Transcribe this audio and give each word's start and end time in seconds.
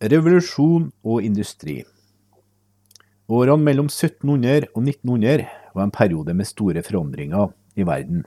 Revolusjon 0.00 0.86
og 1.04 1.20
industri 1.20 1.82
Årene 3.28 3.60
mellom 3.66 3.90
1700 3.90 4.70
og 4.72 4.86
1900 4.86 5.44
var 5.74 5.82
en 5.84 5.92
periode 5.92 6.32
med 6.32 6.48
store 6.48 6.80
forandringer 6.80 7.50
i 7.76 7.84
verden, 7.84 8.22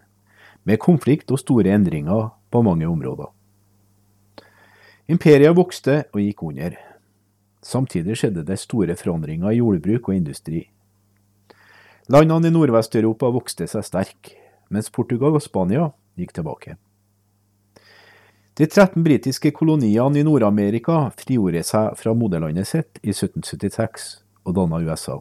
med 0.69 0.77
konflikt 0.77 1.33
og 1.33 1.41
store 1.41 1.73
endringer 1.73 2.29
på 2.53 2.61
mange 2.61 2.85
områder. 2.85 3.31
Imperiet 5.09 5.57
vokste 5.57 6.03
og 6.13 6.21
gikk 6.21 6.45
under. 6.45 6.77
Samtidig 7.65 8.21
skjedde 8.21 8.45
det 8.45 8.61
store 8.61 8.93
forandringer 8.93 9.49
i 9.49 9.57
jordbruk 9.57 10.13
og 10.13 10.21
industri. 10.21 10.67
Landene 12.05 12.53
i 12.53 12.53
Nordvest-Europa 12.53 13.33
vokste 13.33 13.65
seg 13.65 13.89
sterke, 13.89 14.37
mens 14.69 14.93
Portugal 14.93 15.41
og 15.41 15.41
Spania 15.41 15.89
gikk 16.21 16.37
tilbake. 16.37 16.77
De 18.53 18.67
13 18.67 19.03
britiske 19.03 19.49
koloniene 19.51 20.19
i 20.19 20.23
Nord-Amerika 20.23 21.07
frigjorde 21.17 21.63
seg 21.65 21.95
fra 21.97 22.11
moderlandet 22.13 22.69
sitt 22.69 22.99
i 23.01 23.09
1776 23.09 24.03
og 24.45 24.53
danna 24.59 24.77
USA. 24.85 25.15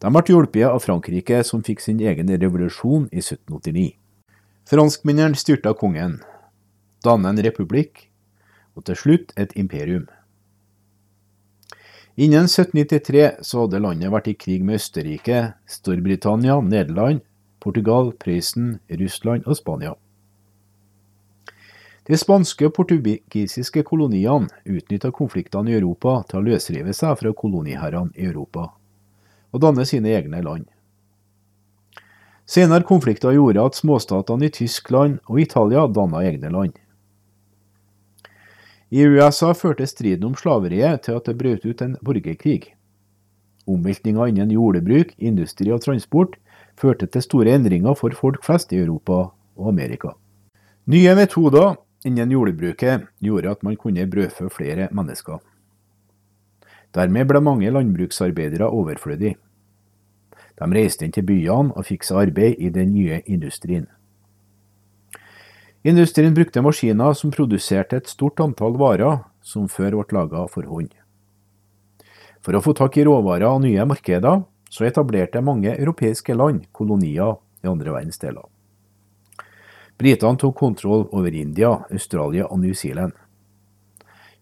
De 0.00 0.12
ble 0.14 0.22
hjulpet 0.30 0.64
av 0.64 0.80
Frankrike, 0.80 1.42
som 1.44 1.60
fikk 1.66 1.84
sin 1.84 2.00
egen 2.00 2.32
revolusjon 2.32 3.10
i 3.12 3.20
1789. 3.20 3.90
Franskmennene 4.70 5.36
styrta 5.36 5.74
kongen, 5.76 6.22
dannet 7.04 7.34
en 7.34 7.44
republikk 7.50 8.06
og 8.72 8.88
til 8.88 9.00
slutt 9.02 9.36
et 9.36 9.52
imperium. 9.60 10.08
Innen 12.16 12.48
1793 12.48 13.44
så 13.44 13.66
hadde 13.66 13.84
landet 13.84 14.14
vært 14.16 14.32
i 14.32 14.38
krig 14.40 14.64
med 14.64 14.80
Østerrike, 14.80 15.52
Storbritannia, 15.68 16.62
Nederland, 16.64 17.20
Portugal, 17.60 18.14
Prøysen, 18.16 18.78
Russland 18.88 19.44
og 19.44 19.60
Spania. 19.60 19.98
De 22.08 22.16
spanske 22.16 22.64
og 22.64 22.72
portugisiske 22.72 23.82
koloniene 23.84 24.48
utnytta 24.64 25.10
konfliktene 25.12 25.74
i 25.74 25.76
Europa 25.76 26.22
til 26.30 26.40
å 26.40 26.46
løsrive 26.46 26.94
seg 26.96 27.18
fra 27.20 27.32
koloniherrene 27.36 28.14
i 28.16 28.24
Europa, 28.30 28.70
og 29.52 29.60
danne 29.60 29.84
sine 29.88 30.14
egne 30.16 30.40
land. 30.40 30.64
Senere 32.48 32.86
konflikter 32.88 33.34
gjorde 33.36 33.60
at 33.60 33.76
småstatene 33.76 34.48
i 34.48 34.54
Tyskland 34.56 35.18
og 35.28 35.40
Italia 35.42 35.82
danna 35.92 36.22
egne 36.24 36.48
land. 36.54 36.78
I 38.88 39.04
USA 39.04 39.50
førte 39.52 39.84
striden 39.84 40.30
om 40.30 40.36
slaveriet 40.38 41.02
til 41.04 41.18
at 41.18 41.28
det 41.28 41.36
brøt 41.36 41.66
ut 41.68 41.82
en 41.84 41.98
borgerkrig. 42.00 42.70
Omveltninga 43.68 44.30
innen 44.30 44.54
jordbruk, 44.54 45.12
industri 45.20 45.68
og 45.76 45.82
transport 45.84 46.38
førte 46.80 47.04
til 47.04 47.26
store 47.26 47.52
endringer 47.58 47.92
for 48.00 48.16
folk 48.16 48.40
flest 48.48 48.72
i 48.72 48.80
Europa 48.80 49.26
og 49.28 49.68
Amerika. 49.68 50.14
Nye 50.88 51.12
metoder 51.18 51.76
innen 52.08 52.32
jordbruket 52.32 53.06
gjorde 53.24 53.52
at 53.52 53.62
man 53.62 53.76
kunne 53.76 54.06
brødfø 54.10 54.48
flere 54.52 54.88
mennesker. 54.90 55.38
Dermed 56.96 57.28
ble 57.28 57.40
mange 57.44 57.70
landbruksarbeidere 57.70 58.70
overflødige. 58.72 59.36
De 60.58 60.66
reiste 60.74 61.06
inn 61.06 61.14
til 61.14 61.26
byene 61.28 61.76
og 61.76 61.86
fikk 61.86 62.06
seg 62.08 62.24
arbeid 62.24 62.58
i 62.58 62.72
den 62.74 62.90
nye 62.96 63.20
industrien. 63.26 63.86
Industrien 65.86 66.34
brukte 66.34 66.62
maskiner 66.64 67.14
som 67.14 67.30
produserte 67.30 68.00
et 68.00 68.10
stort 68.10 68.40
antall 68.42 68.74
varer 68.80 69.20
som 69.46 69.68
før 69.70 70.00
ble 70.00 70.16
laga 70.18 70.46
for 70.50 70.66
hånd. 70.66 70.90
For 72.42 72.56
å 72.56 72.62
få 72.64 72.74
tak 72.74 72.98
i 72.98 73.04
råvarer 73.06 73.46
og 73.50 73.62
nye 73.62 73.86
markeder, 73.86 74.42
så 74.70 74.84
etablerte 74.88 75.40
mange 75.44 75.72
europeiske 75.76 76.34
land 76.34 76.66
kolonier 76.72 77.38
i 77.62 77.70
andre 77.70 77.94
verdensdeler. 77.94 78.44
Britene 79.98 80.38
tok 80.38 80.56
kontroll 80.56 81.08
over 81.10 81.34
India, 81.34 81.72
Australia 81.90 82.46
og 82.46 82.60
New 82.62 82.74
Zealand. 82.74 83.12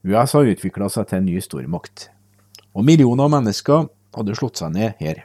USA 0.04 0.42
utvikla 0.44 0.90
seg 0.92 1.08
til 1.08 1.22
en 1.22 1.26
ny 1.30 1.40
stormakt, 1.40 2.10
og 2.76 2.84
millioner 2.84 3.24
av 3.24 3.32
mennesker 3.38 3.88
hadde 4.16 4.36
slått 4.36 4.60
seg 4.60 4.74
ned 4.76 5.00
her. 5.00 5.24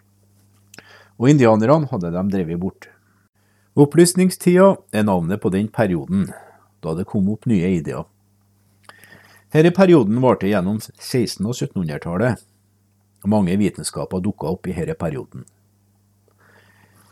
Og 1.19 1.29
indianerne 1.33 1.91
hadde 1.91 2.13
dem 2.15 2.31
drevet 2.31 2.61
bort. 2.63 2.87
Opplysningstida 3.75 4.71
er 4.95 5.05
navnet 5.07 5.43
på 5.43 5.51
den 5.51 5.67
perioden 5.67 6.29
da 6.81 6.95
det 6.97 7.05
kom 7.11 7.27
opp 7.29 7.45
nye 7.45 7.75
ideer. 7.75 8.07
Denne 9.51 9.75
perioden 9.75 10.17
varte 10.23 10.47
gjennom 10.47 10.79
1600- 10.79 11.51
og 11.51 11.57
1700-tallet, 11.59 12.39
og 13.21 13.29
mange 13.29 13.59
vitenskaper 13.59 14.23
dukka 14.23 14.55
opp 14.55 14.71
i 14.71 14.73
denne 14.79 14.95
perioden. 14.95 15.43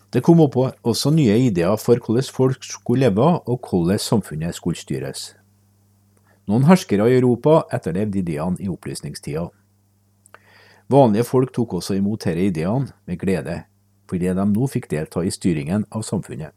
Det 0.10 0.24
kom 0.26 0.40
opp 0.42 0.56
også 0.58 1.12
nye 1.14 1.36
ideer 1.46 1.76
for 1.78 2.02
hvordan 2.02 2.26
folk 2.34 2.64
skulle 2.66 3.06
leve 3.06 3.28
og 3.46 3.60
hvordan 3.70 4.02
samfunnet 4.02 4.58
skulle 4.58 4.80
styres. 4.80 5.36
Noen 6.50 6.66
herskere 6.66 7.06
i 7.12 7.20
Europa 7.20 7.68
etterlevde 7.74 8.24
ideene 8.24 8.58
i 8.58 8.70
opplysningstida. 8.72 9.46
Vanlige 10.90 11.28
folk 11.30 11.54
tok 11.54 11.76
også 11.78 12.00
imot 12.00 12.24
disse 12.26 12.42
ideene 12.42 12.90
med 13.06 13.20
glede, 13.22 13.60
fordi 14.10 14.32
de 14.34 14.46
nå 14.50 14.68
fikk 14.68 14.90
delta 14.90 15.22
i 15.22 15.30
styringen 15.30 15.86
av 15.94 16.02
samfunnet. 16.02 16.56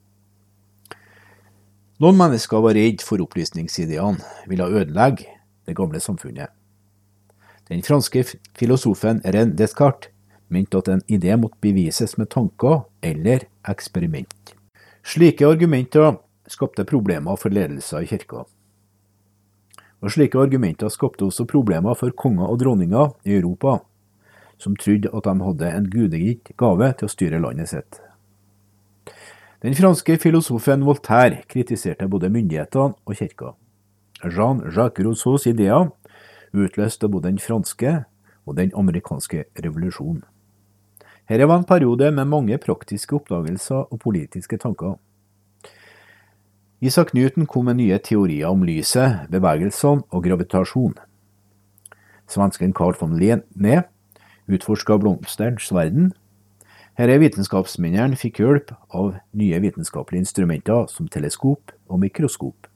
Noen 2.01 2.17
mennesker 2.17 2.63
var 2.65 2.73
redd 2.75 3.05
for 3.05 3.21
opplysningsideene, 3.21 4.25
ville 4.49 4.65
ødelegge 4.65 5.29
det 5.69 5.77
gamle 5.77 6.01
samfunnet. 6.01 6.49
Den 7.69 7.85
franske 7.85 8.25
filosofen 8.59 9.21
René 9.29 9.53
Descartes 9.55 10.09
mente 10.49 10.81
at 10.81 10.89
en 10.89 11.05
idé 11.09 11.37
måtte 11.37 11.61
bevises 11.61 12.17
med 12.19 12.33
tanker 12.33 12.83
eller 13.03 13.47
eksperiment. 13.69 14.55
Slike 15.03 15.47
argumenter 15.47 16.17
skapte 16.47 16.85
problemer 16.87 17.37
for 17.37 17.51
ledelser 17.55 18.05
i 18.05 18.11
kirka. 18.11 18.45
Og 20.03 20.11
Slike 20.11 20.39
argumenter 20.39 20.91
skapte 20.91 21.27
også 21.27 21.47
problemer 21.51 21.95
for 21.99 22.15
konger 22.15 22.47
og 22.51 22.61
dronninger 22.63 23.13
i 23.27 23.37
Europa, 23.39 23.81
som 24.59 24.77
trodde 24.79 25.11
at 25.11 25.27
de 25.27 25.35
hadde 25.47 25.75
en 25.77 25.91
gudegitt 25.91 26.55
gave 26.59 26.93
til 26.99 27.09
å 27.09 27.13
styre 27.13 27.43
landet 27.43 27.71
sitt. 27.71 28.01
Den 29.63 29.77
franske 29.79 30.17
filosofen 30.19 30.83
Voltaire 30.87 31.45
kritiserte 31.51 32.09
både 32.11 32.31
myndighetene 32.35 32.97
og 33.07 33.19
kirka. 33.19 33.53
Jean-Jacques 34.23 35.07
Rousseaus 35.07 35.47
ideer 35.47 35.91
utløste 36.53 37.09
både 37.09 37.31
den 37.31 37.39
franske 37.43 38.05
og 38.47 38.57
den 38.59 38.75
amerikanske 38.75 39.45
revolusjonen. 39.63 40.25
Dette 41.33 41.47
var 41.49 41.63
en 41.63 41.65
periode 41.65 42.11
med 42.13 42.29
mange 42.29 42.59
praktiske 42.61 43.15
oppdagelser 43.17 43.87
og 43.89 44.01
politiske 44.03 44.59
tanker. 44.61 44.99
Isak 46.85 47.15
Newton 47.15 47.47
kom 47.49 47.65
med 47.65 47.79
nye 47.79 47.97
teorier 48.05 48.51
om 48.53 48.67
lyset, 48.69 49.31
bevegelsene 49.33 50.05
og 50.13 50.27
gravitasjon. 50.27 50.93
Svensken 52.29 52.75
Carl 52.77 52.93
von 53.01 53.17
Linné 53.17 53.79
utforska 54.45 54.99
blomsterens 55.01 55.73
verden. 55.73 56.11
Disse 57.01 57.17
vitenskapsmennene 57.25 58.19
fikk 58.21 58.43
hjelp 58.43 58.75
av 58.93 59.15
nye 59.33 59.61
vitenskapelige 59.65 60.27
instrumenter 60.27 60.85
som 60.93 61.09
teleskop 61.09 61.73
og 61.89 62.03
mikroskop. 62.03 62.69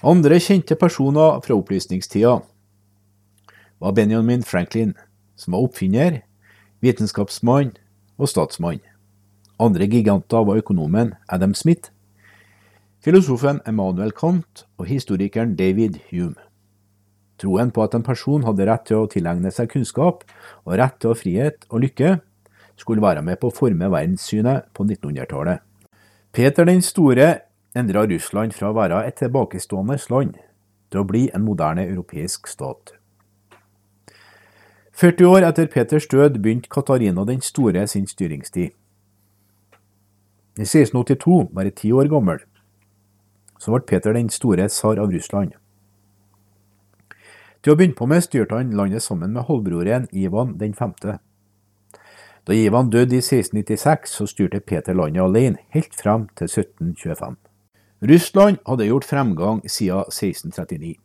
Andre 0.00 0.40
kjente 0.40 0.80
personer 0.80 1.42
fra 1.44 1.60
opplysningstida 1.60 2.38
var 3.84 3.92
Benjamin 3.92 4.48
Franklin, 4.48 4.96
som 5.36 5.52
var 5.52 5.68
oppfinner, 5.68 6.22
vitenskapsmann 6.84 7.74
og 8.18 8.30
statsmann. 8.30 8.80
Andre 9.60 9.88
giganter 9.88 10.44
var 10.44 10.60
økonomen 10.60 11.14
Adam 11.32 11.54
Smith, 11.54 11.90
filosofen 13.00 13.62
Emmanuel 13.66 14.12
Kant 14.12 14.66
og 14.76 14.88
historikeren 14.90 15.54
David 15.56 16.00
Hume. 16.10 16.36
Troen 17.40 17.70
på 17.72 17.84
at 17.84 17.94
en 17.96 18.04
person 18.04 18.44
hadde 18.46 18.66
rett 18.68 18.86
til 18.88 19.02
å 19.02 19.08
tilegne 19.12 19.52
seg 19.52 19.68
kunnskap 19.72 20.24
og 20.64 20.76
rett 20.80 20.96
til 21.00 21.16
frihet 21.16 21.66
og 21.68 21.84
lykke, 21.84 22.16
skulle 22.76 23.04
være 23.04 23.22
med 23.24 23.40
på 23.40 23.48
å 23.48 23.56
forme 23.56 23.88
verdenssynet 23.92 24.68
på 24.76 24.84
1900-tallet. 24.84 25.62
Peter 26.36 26.68
den 26.68 26.82
store 26.84 27.28
endra 27.76 28.04
Russland 28.08 28.52
fra 28.56 28.70
å 28.72 28.76
være 28.76 29.02
et 29.08 29.16
tilbakestående 29.20 29.96
land 30.12 30.36
til 30.92 31.02
å 31.02 31.08
bli 31.08 31.26
en 31.34 31.44
moderne 31.44 31.86
europeisk 31.86 32.48
stat. 32.48 32.94
40 34.96 35.26
år 35.28 35.44
etter 35.44 35.66
Peters 35.68 36.06
død 36.08 36.38
begynte 36.40 36.70
Katarina 36.72 37.24
den 37.28 37.42
store 37.44 37.82
sin 37.86 38.06
styringstid. 38.08 38.70
I 40.56 40.64
1682, 40.64 41.50
bare 41.52 41.70
ti 41.70 41.90
år 41.92 42.08
gammel, 42.08 42.40
så 43.60 43.74
ble 43.74 43.82
Peter 43.84 44.16
den 44.16 44.32
store 44.32 44.70
tsar 44.72 44.96
av 44.96 45.12
Russland. 45.12 45.52
Til 47.60 47.74
å 47.74 47.76
begynne 47.76 47.98
på 47.98 48.08
med 48.08 48.24
styrte 48.24 48.56
han 48.56 48.72
landet 48.72 49.04
sammen 49.04 49.36
med 49.36 49.44
halvbroren 49.50 50.08
Ivan 50.16 50.56
den 50.56 50.72
femte. 50.72 51.18
Da 52.48 52.56
Ivan 52.56 52.88
døde 52.88 53.18
i 53.18 53.20
1696, 53.20 54.16
så 54.16 54.24
styrte 54.24 54.64
Peter 54.64 54.96
landet 54.96 55.28
alene, 55.28 55.60
helt 55.76 55.92
frem 55.92 56.30
til 56.40 56.48
1725. 56.48 57.36
Russland 58.08 58.64
hadde 58.64 58.88
gjort 58.88 59.12
fremgang 59.12 59.60
siden 59.68 60.08
1639 60.08 60.96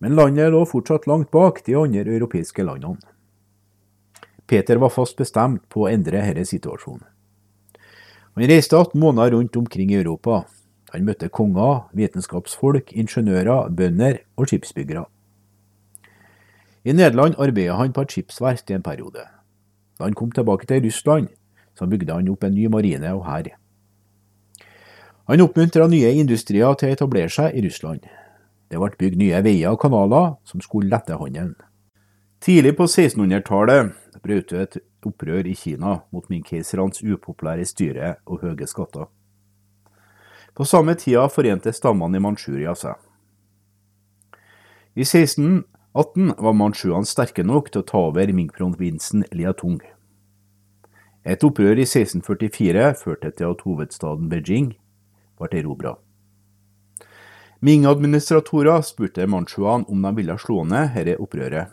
men 0.00 0.16
landet 0.16 0.52
lå 0.52 0.64
fortsatt 0.68 1.06
langt 1.06 1.30
bak 1.30 1.60
de 1.66 1.76
andre 1.76 2.04
europeiske 2.08 2.64
landene. 2.64 2.98
Peter 4.50 4.80
var 4.82 4.90
fast 4.90 5.16
bestemt 5.20 5.62
på 5.70 5.84
å 5.84 5.90
endre 5.92 6.24
denne 6.24 6.44
situasjonen. 6.48 7.04
Han 8.34 8.48
reiste 8.50 8.78
18 8.78 8.98
måneder 8.98 9.36
rundt 9.36 9.56
omkring 9.56 9.92
i 9.92 10.00
Europa. 10.00 10.44
Han 10.90 11.04
møtte 11.06 11.28
konger, 11.28 11.84
vitenskapsfolk, 11.94 12.90
ingeniører, 12.96 13.68
bønder 13.70 14.22
og 14.34 14.48
skipsbyggere. 14.50 15.04
I 16.82 16.96
Nederland 16.96 17.36
arbeidet 17.38 17.76
han 17.76 17.92
på 17.92 18.02
et 18.06 18.14
skipsverft 18.16 18.70
i 18.72 18.78
en 18.78 18.86
periode. 18.86 19.26
Da 19.98 20.08
han 20.08 20.16
kom 20.16 20.32
tilbake 20.32 20.66
til 20.66 20.82
Russland, 20.86 21.28
så 21.76 21.86
bygde 21.86 22.16
han 22.16 22.30
opp 22.32 22.44
en 22.44 22.56
ny 22.56 22.66
marine 22.72 23.12
og 23.14 23.26
hær. 23.28 23.52
Han 25.28 25.44
oppmuntra 25.44 25.86
nye 25.86 26.14
industrier 26.18 26.74
til 26.74 26.90
å 26.90 26.96
etablere 26.96 27.30
seg 27.30 27.54
i 27.54 27.62
Russland. 27.66 28.08
Det 28.70 28.78
ble 28.78 28.94
bygd 28.98 29.18
nye 29.18 29.42
veier 29.42 29.74
og 29.74 29.80
kanaler 29.82 30.36
som 30.46 30.62
skulle 30.62 30.90
lette 30.92 31.16
handelen. 31.18 31.56
Tidlig 32.40 32.76
på 32.78 32.86
1600-tallet 32.86 33.90
brøt 34.22 34.52
det 34.52 34.60
et 34.62 34.76
opprør 35.04 35.48
i 35.48 35.56
Kina 35.58 35.98
mot 36.14 36.28
minkeisernes 36.30 37.02
upopulære 37.02 37.66
styre 37.68 38.14
og 38.26 38.44
høye 38.44 38.68
skatter. 38.68 39.08
På 40.54 40.64
samme 40.64 40.94
tida 40.94 41.26
forente 41.28 41.72
stammene 41.72 42.18
i 42.18 42.22
Manchuria 42.22 42.74
seg. 42.78 42.96
I 44.94 45.06
1618 45.06 46.34
var 46.38 46.56
manchuene 46.58 47.06
sterke 47.06 47.44
nok 47.46 47.70
til 47.70 47.82
å 47.82 47.86
ta 47.86 48.02
over 48.10 48.32
minkprovinsen 48.34 49.24
Liatung. 49.32 49.78
Et 51.24 51.42
opprør 51.46 51.78
i 51.78 51.86
1644 51.86 52.94
førte 52.98 53.30
til 53.36 53.52
at 53.52 53.66
hovedstaden 53.66 54.30
Beijing 54.32 54.72
ble 55.38 55.60
erobra. 55.60 55.94
Ming-administratorer 57.60 58.80
spurte 58.80 59.26
manchuene 59.28 59.84
om 59.92 60.02
de 60.02 60.14
ville 60.16 60.36
slå 60.40 60.62
ned 60.64 60.94
dette 60.96 61.18
opprøret. 61.20 61.68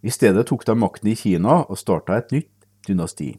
I 0.00 0.12
stedet 0.12 0.46
tok 0.48 0.64
de 0.64 0.76
makten 0.78 1.10
i 1.12 1.16
Kina 1.18 1.58
og 1.66 1.76
starta 1.76 2.16
et 2.16 2.32
nytt 2.32 2.66
dynasti. 2.88 3.34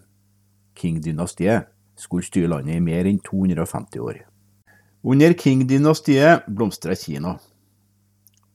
Qing-dynastiet 0.78 1.66
skulle 1.98 2.28
styre 2.28 2.52
landet 2.52 2.78
i 2.78 2.84
mer 2.84 3.10
enn 3.10 3.18
250 3.26 4.04
år. 4.06 4.20
Under 5.02 5.34
Qing-dynastiet 5.34 6.46
blomstra 6.46 6.94
Kina. 6.94 7.40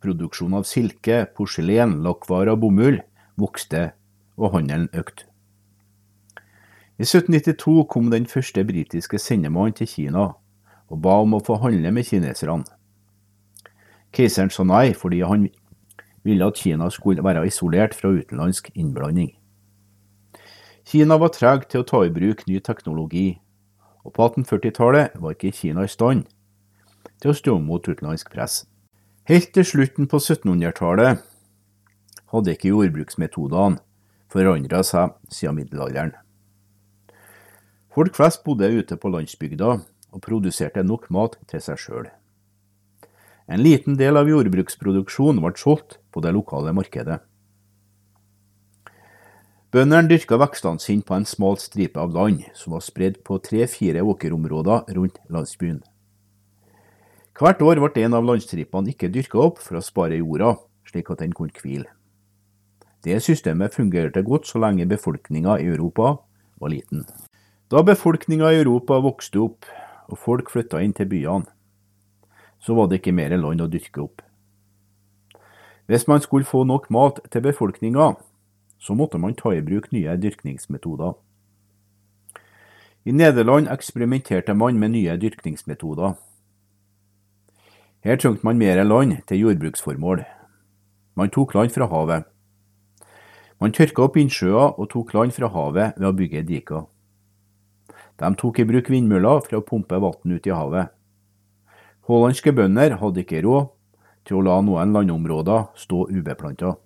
Produksjonen 0.03 0.61
av 0.61 0.69
silke, 0.69 1.25
porselen, 1.35 1.99
lakkvarer 2.07 2.53
og 2.55 2.63
bomull 2.63 3.01
vokste, 3.39 3.97
og 4.39 4.55
handelen 4.55 4.87
økte. 4.95 5.27
I 7.01 7.07
1792 7.09 7.83
kom 7.91 8.13
den 8.15 8.29
første 8.31 8.63
britiske 8.63 9.19
sendemannen 9.19 9.75
til 9.75 9.91
Kina 9.91 10.29
og 10.93 11.01
ba 11.01 11.17
om 11.25 11.39
å 11.39 11.43
få 11.45 11.57
handle 11.63 11.91
med 11.95 12.05
kineserne. 12.05 12.69
Keiseren 14.13 14.53
sa 14.53 14.65
nei 14.69 14.93
fordi 14.93 15.23
han 15.25 15.49
ville 16.23 16.47
at 16.47 16.61
Kina 16.61 16.91
skulle 16.93 17.25
være 17.25 17.47
isolert 17.49 17.97
fra 17.97 18.13
utenlandsk 18.13 18.69
innblanding. 18.77 19.33
Kina 20.85 21.17
var 21.19 21.33
treg 21.33 21.65
til 21.71 21.81
å 21.81 21.89
ta 21.89 22.03
i 22.05 22.13
bruk 22.13 22.45
ny 22.47 22.61
teknologi, 22.61 23.41
og 24.05 24.13
på 24.17 24.29
1840-tallet 24.29 25.17
var 25.23 25.35
ikke 25.35 25.55
Kina 25.57 25.87
i 25.87 25.91
stand 25.91 26.27
til 27.23 27.33
å 27.33 27.39
stå 27.39 27.57
mot 27.63 27.87
utenlandsk 27.87 28.33
press. 28.35 28.65
Helt 29.31 29.53
til 29.55 29.65
slutten 29.65 30.09
på 30.11 30.19
1700-tallet 30.19 31.23
hadde 32.33 32.55
ikke 32.57 32.73
jordbruksmetodene 32.73 33.79
forandra 34.33 34.83
seg 34.85 35.15
siden 35.31 35.61
middelalderen. 35.61 36.13
Folk 37.93 38.17
flest 38.17 38.43
bodde 38.45 38.71
ute 38.73 38.97
på 38.97 39.11
landsbygda 39.13 39.77
og 40.13 40.23
produserte 40.25 40.85
nok 40.85 41.09
mat 41.11 41.39
til 41.51 41.63
seg 41.65 41.81
sjøl. 41.81 42.09
En 43.49 43.61
liten 43.61 43.99
del 43.99 44.17
av 44.17 44.31
jordbruksproduksjonen 44.31 45.43
ble 45.43 45.53
solgt 45.59 45.99
på 46.13 46.23
det 46.25 46.33
lokale 46.37 46.73
markedet. 46.77 47.19
Bøndene 49.73 50.11
dyrka 50.11 50.37
vekstene 50.37 50.83
sine 50.85 51.05
på 51.09 51.17
en 51.17 51.25
smal 51.25 51.57
stripe 51.57 52.01
av 52.01 52.13
land 52.13 52.45
som 52.53 52.75
var 52.77 52.85
spredd 52.85 53.23
på 53.25 53.39
tre-fire 53.41 54.05
åkerområder 54.05 54.93
rundt 54.99 55.17
landsbyen. 55.33 55.81
Hvert 57.33 57.65
år 57.65 57.81
ble 57.81 58.05
en 58.05 58.15
av 58.15 58.27
landstripene 58.29 58.93
ikke 58.93 59.09
dyrka 59.11 59.41
opp 59.41 59.63
for 59.65 59.81
å 59.81 59.85
spare 59.85 60.21
jorda, 60.21 60.59
slik 60.85 61.09
at 61.11 61.25
den 61.25 61.33
kunne 61.33 61.57
hvile. 61.57 61.89
Det 63.03 63.17
systemet 63.25 63.75
fungerte 63.75 64.23
godt 64.23 64.47
så 64.47 64.61
lenge 64.63 64.87
befolkninga 64.87 65.57
i 65.59 65.71
Europa 65.73 66.19
var 66.61 66.71
liten. 66.71 67.07
Da 67.73 67.81
befolkninga 67.83 68.53
i 68.53 68.61
Europa 68.61 69.01
vokste 69.01 69.41
opp 69.41 69.67
og 70.13 70.21
folk 70.21 70.53
flytta 70.53 70.83
inn 70.85 70.93
til 70.93 71.09
byene, 71.09 71.49
så 72.61 72.77
var 72.77 72.91
det 72.91 73.01
ikke 73.01 73.17
mer 73.17 73.33
land 73.35 73.65
å 73.65 73.71
dyrke 73.71 74.05
opp. 74.05 74.21
Hvis 75.91 76.07
man 76.07 76.21
skulle 76.23 76.47
få 76.47 76.63
nok 76.69 76.91
mat 76.95 77.19
til 77.33 77.43
befolkninga, 77.43 78.13
så 78.79 78.95
måtte 78.95 79.19
man 79.19 79.35
ta 79.35 79.55
i 79.55 79.65
bruk 79.65 79.91
nye 79.93 80.15
dyrkningsmetoder. 80.21 81.17
I 83.05 83.13
Nederland 83.13 83.67
eksperimenterte 83.73 84.55
man 84.55 84.79
med 84.79 84.95
nye 84.95 85.17
dyrkningsmetoder. 85.19 86.15
Her 88.05 88.17
trengte 88.17 88.47
man 88.47 88.59
mer 88.59 88.85
land 88.85 89.17
til 89.27 89.43
jordbruksformål. 89.43 90.23
Man 91.19 91.31
tok 91.31 91.55
land 91.55 91.75
fra 91.75 91.87
havet. 91.91 92.25
Man 93.61 93.75
tørka 93.75 94.07
opp 94.07 94.17
innsjøer 94.19 94.79
og 94.79 94.91
tok 94.91 95.15
land 95.15 95.35
fra 95.35 95.51
havet 95.51 95.99
ved 95.99 96.09
å 96.09 96.17
bygge 96.19 96.47
diker. 96.47 96.87
De 98.23 98.35
tok 98.39 98.61
i 98.63 98.67
bruk 98.69 98.91
vindmøller 98.93 99.41
for 99.43 99.59
å 99.59 99.65
pumpe 99.67 99.99
vann 99.99 100.35
ut 100.37 100.47
i 100.47 100.55
havet. 100.55 100.93
Hollandske 102.07 102.53
bønder 102.55 102.97
hadde 103.01 103.25
ikke 103.25 103.43
råd 103.43 103.71
til 104.27 104.39
å 104.39 104.45
la 104.47 104.61
noen 104.63 104.95
landområder 104.95 105.73
stå 105.79 106.07
ubeplanta. 106.11 106.77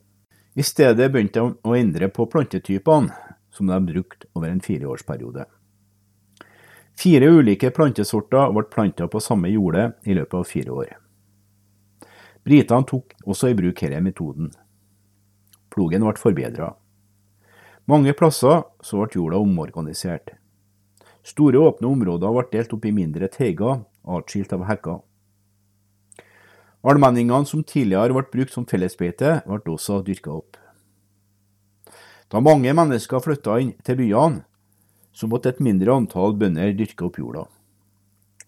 I 0.56 0.64
stedet 0.64 1.10
begynte 1.12 1.42
de 1.42 1.68
å 1.68 1.76
endre 1.76 2.08
på 2.08 2.24
plantetypene 2.32 3.12
som 3.52 3.68
de 3.68 3.80
brukte 3.92 4.28
over 4.32 4.48
en 4.48 4.62
fireårsperiode. 4.64 5.44
Fire 6.96 7.28
ulike 7.28 7.68
plantesorter 7.76 8.54
ble 8.56 8.64
planta 8.72 9.08
på 9.12 9.20
samme 9.20 9.50
jorde 9.52 9.90
i 10.08 10.16
løpet 10.16 10.38
av 10.38 10.48
fire 10.48 10.72
år. 10.72 10.94
Britene 12.46 12.88
tok 12.88 13.12
også 13.26 13.52
i 13.52 13.58
bruk 13.58 13.82
denne 13.84 14.00
metoden. 14.06 14.48
Plogen 15.72 16.06
ble 16.06 16.16
forbedra. 16.16 16.72
Mange 17.84 18.16
plasser 18.16 18.64
så 18.80 19.02
ble 19.02 19.20
jorda 19.20 19.44
omorganisert. 19.44 20.32
Store, 21.26 21.58
åpne 21.58 21.90
områder 21.90 22.34
ble 22.36 22.44
delt 22.52 22.74
opp 22.76 22.84
i 22.86 22.94
mindre 22.94 23.26
teiger, 23.32 23.80
atskilt 24.06 24.52
av 24.54 24.62
hekker. 24.68 25.00
Allmenningene 26.86 27.48
som 27.50 27.64
tidligere 27.66 28.14
ble 28.14 28.22
brukt 28.30 28.54
som 28.54 28.66
fellesbeite, 28.68 29.40
ble 29.48 29.72
også 29.72 30.04
dyrka 30.06 30.36
opp. 30.36 30.60
Da 32.30 32.42
mange 32.42 32.70
mennesker 32.74 33.22
flytta 33.22 33.58
inn 33.62 33.74
til 33.86 33.98
byene, 33.98 34.44
så 35.16 35.26
måtte 35.30 35.50
et 35.50 35.62
mindre 35.64 35.94
antall 35.96 36.36
bønder 36.38 36.74
dyrke 36.76 37.08
opp 37.08 37.18
jorda. 37.18 37.46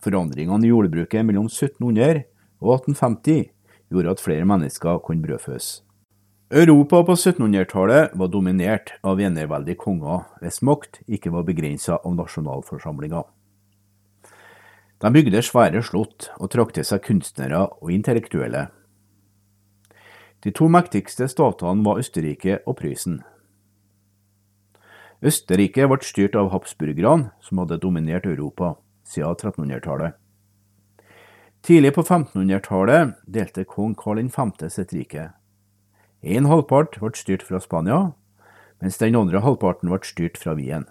Forandringene 0.05 0.69
i 0.69 0.71
jordbruket 0.71 1.27
mellom 1.27 1.49
1700 1.51 2.23
og 2.63 2.73
1850 2.77 3.49
gjorde 3.91 4.15
at 4.15 4.23
flere 4.23 4.47
mennesker 4.47 5.01
kunne 5.03 5.25
brødføs. 5.25 5.81
Europa 6.50 7.05
på 7.05 7.14
1700-tallet 7.14 8.11
var 8.14 8.28
dominert 8.28 8.95
av 9.05 9.21
enerveldige 9.21 9.76
konger 9.83 10.23
hvis 10.40 10.62
makt 10.64 11.02
ikke 11.05 11.28
var 11.35 11.45
begrensa 11.45 11.99
av 12.00 12.14
nasjonalforsamlinga. 12.17 13.21
De 15.05 15.11
bygde 15.12 15.43
svære 15.45 15.83
slott 15.85 16.31
og 16.40 16.49
trakk 16.55 16.73
til 16.73 16.87
seg 16.88 17.02
kunstnere 17.05 17.67
og 17.69 17.93
intellektuelle. 17.93 18.71
De 20.40 20.55
to 20.57 20.71
mektigste 20.73 21.28
statene 21.28 21.85
var 21.85 22.00
Østerrike 22.00 22.62
og 22.64 22.78
Prøysen. 22.81 23.21
Østerrike 25.21 25.85
ble 25.85 26.00
styrt 26.00 26.38
av 26.38 26.49
habsburgerne, 26.55 27.28
som 27.45 27.61
hadde 27.61 27.76
dominert 27.83 28.25
Europa 28.25 28.78
siden 29.05 29.37
1300-tallet. 29.37 30.17
Tidlig 31.61 31.93
på 31.93 32.07
1500-tallet 32.07 33.19
delte 33.28 33.67
kong 33.69 33.93
Karl 33.99 34.23
5. 34.33 34.55
sitt 34.73 34.97
rike. 34.97 35.35
En 36.23 36.49
halvpart 36.51 36.99
ble 36.99 37.13
styrt 37.15 37.45
fra 37.47 37.61
Spania, 37.63 38.13
mens 38.83 38.99
den 38.99 39.15
andre 39.15 39.43
halvparten 39.45 39.91
ble 39.91 40.01
styrt 40.03 40.39
fra 40.39 40.57
Wien. 40.59 40.87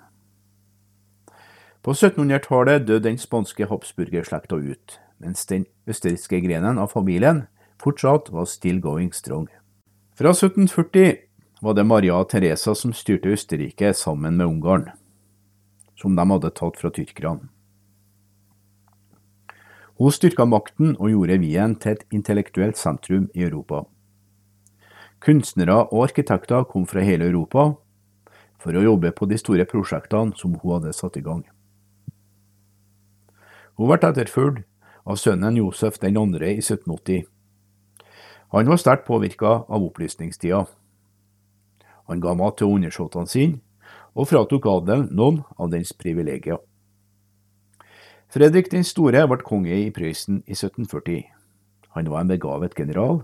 På 1.84 1.92
1700-tallet 1.92 2.88
døde 2.88 3.04
den 3.10 3.20
spanske 3.20 3.68
habsburgerslekta 3.68 4.56
ut, 4.56 5.00
mens 5.20 5.46
den 5.48 5.66
østerrikske 5.88 6.40
grenen 6.44 6.80
av 6.80 6.92
familien 6.96 7.46
fortsatt 7.80 8.32
var 8.32 8.48
still 8.48 8.80
going 8.82 9.12
strong. 9.14 9.48
Fra 10.18 10.32
1740 10.32 11.18
var 11.62 11.76
det 11.76 11.86
Maria 11.86 12.24
Teresa 12.24 12.76
som 12.76 12.94
styrte 12.94 13.32
Østerrike 13.36 13.94
sammen 13.94 14.38
med 14.38 14.48
Ungarn, 14.48 14.90
som 15.96 16.16
de 16.16 16.26
hadde 16.32 16.54
tatt 16.56 16.80
fra 16.80 16.92
tyrkerne. 16.94 17.50
Hun 19.98 20.14
styrka 20.14 20.46
makten 20.46 20.96
og 21.00 21.10
gjorde 21.10 21.40
Wien 21.42 21.76
til 21.76 21.96
et 21.98 22.04
intellektuelt 22.14 22.78
sentrum 22.78 23.32
i 23.34 23.44
Europa. 23.48 23.84
Kunstnere 25.24 25.88
og 25.88 26.04
arkitekter 26.08 26.66
kom 26.70 26.86
fra 26.86 27.02
hele 27.02 27.26
Europa 27.30 27.72
for 28.62 28.78
å 28.78 28.84
jobbe 28.84 29.12
på 29.18 29.26
de 29.30 29.38
store 29.42 29.66
prosjektene 29.70 30.36
som 30.38 30.54
hun 30.54 30.76
hadde 30.78 30.94
satt 30.94 31.18
i 31.18 31.24
gang. 31.26 31.44
Hun 33.78 33.90
ble 33.90 33.98
etterfulgt 34.02 34.66
av 35.08 35.18
sønnen 35.22 35.58
Josef 35.58 36.00
2. 36.02 36.10
i 36.10 36.58
1780. 36.60 37.26
Han 38.54 38.70
var 38.70 38.80
sterkt 38.80 39.06
påvirka 39.08 39.64
av 39.68 39.84
opplysningstida. 39.84 40.66
Han 42.08 42.22
ga 42.24 42.34
mat 42.34 42.58
til 42.58 42.72
undersåttene 42.78 43.28
sine, 43.28 43.60
og 44.16 44.30
fratok 44.32 44.66
adelen 44.72 45.10
noen 45.12 45.42
av 45.60 45.70
dens 45.72 45.92
privilegier. 45.94 46.58
Fredrik 48.34 48.72
den 48.72 48.84
store 48.84 49.26
ble 49.28 49.44
konge 49.46 49.76
i 49.76 49.92
Prøysen 49.94 50.42
i 50.48 50.56
1740. 50.56 51.28
Han 51.96 52.10
var 52.12 52.24
en 52.24 52.32
begavet 52.32 52.76
general, 52.76 53.22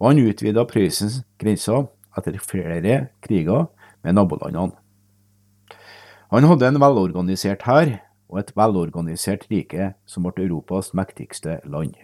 og 0.00 0.10
han 0.10 0.22
utvida 0.24 0.64
Prøysens 0.68 1.22
grenser 1.40 1.86
etter 2.18 2.38
flere 2.42 2.96
kriger 3.24 3.68
med 4.04 4.16
nabolandene. 4.18 4.74
Han 6.34 6.48
hadde 6.50 6.66
en 6.66 6.80
velorganisert 6.82 7.62
hær 7.68 7.92
og 8.32 8.40
et 8.40 8.50
velorganisert 8.58 9.46
rike 9.52 9.92
som 10.08 10.26
ble 10.26 10.46
Europas 10.46 10.92
mektigste 10.96 11.60
land. 11.64 11.94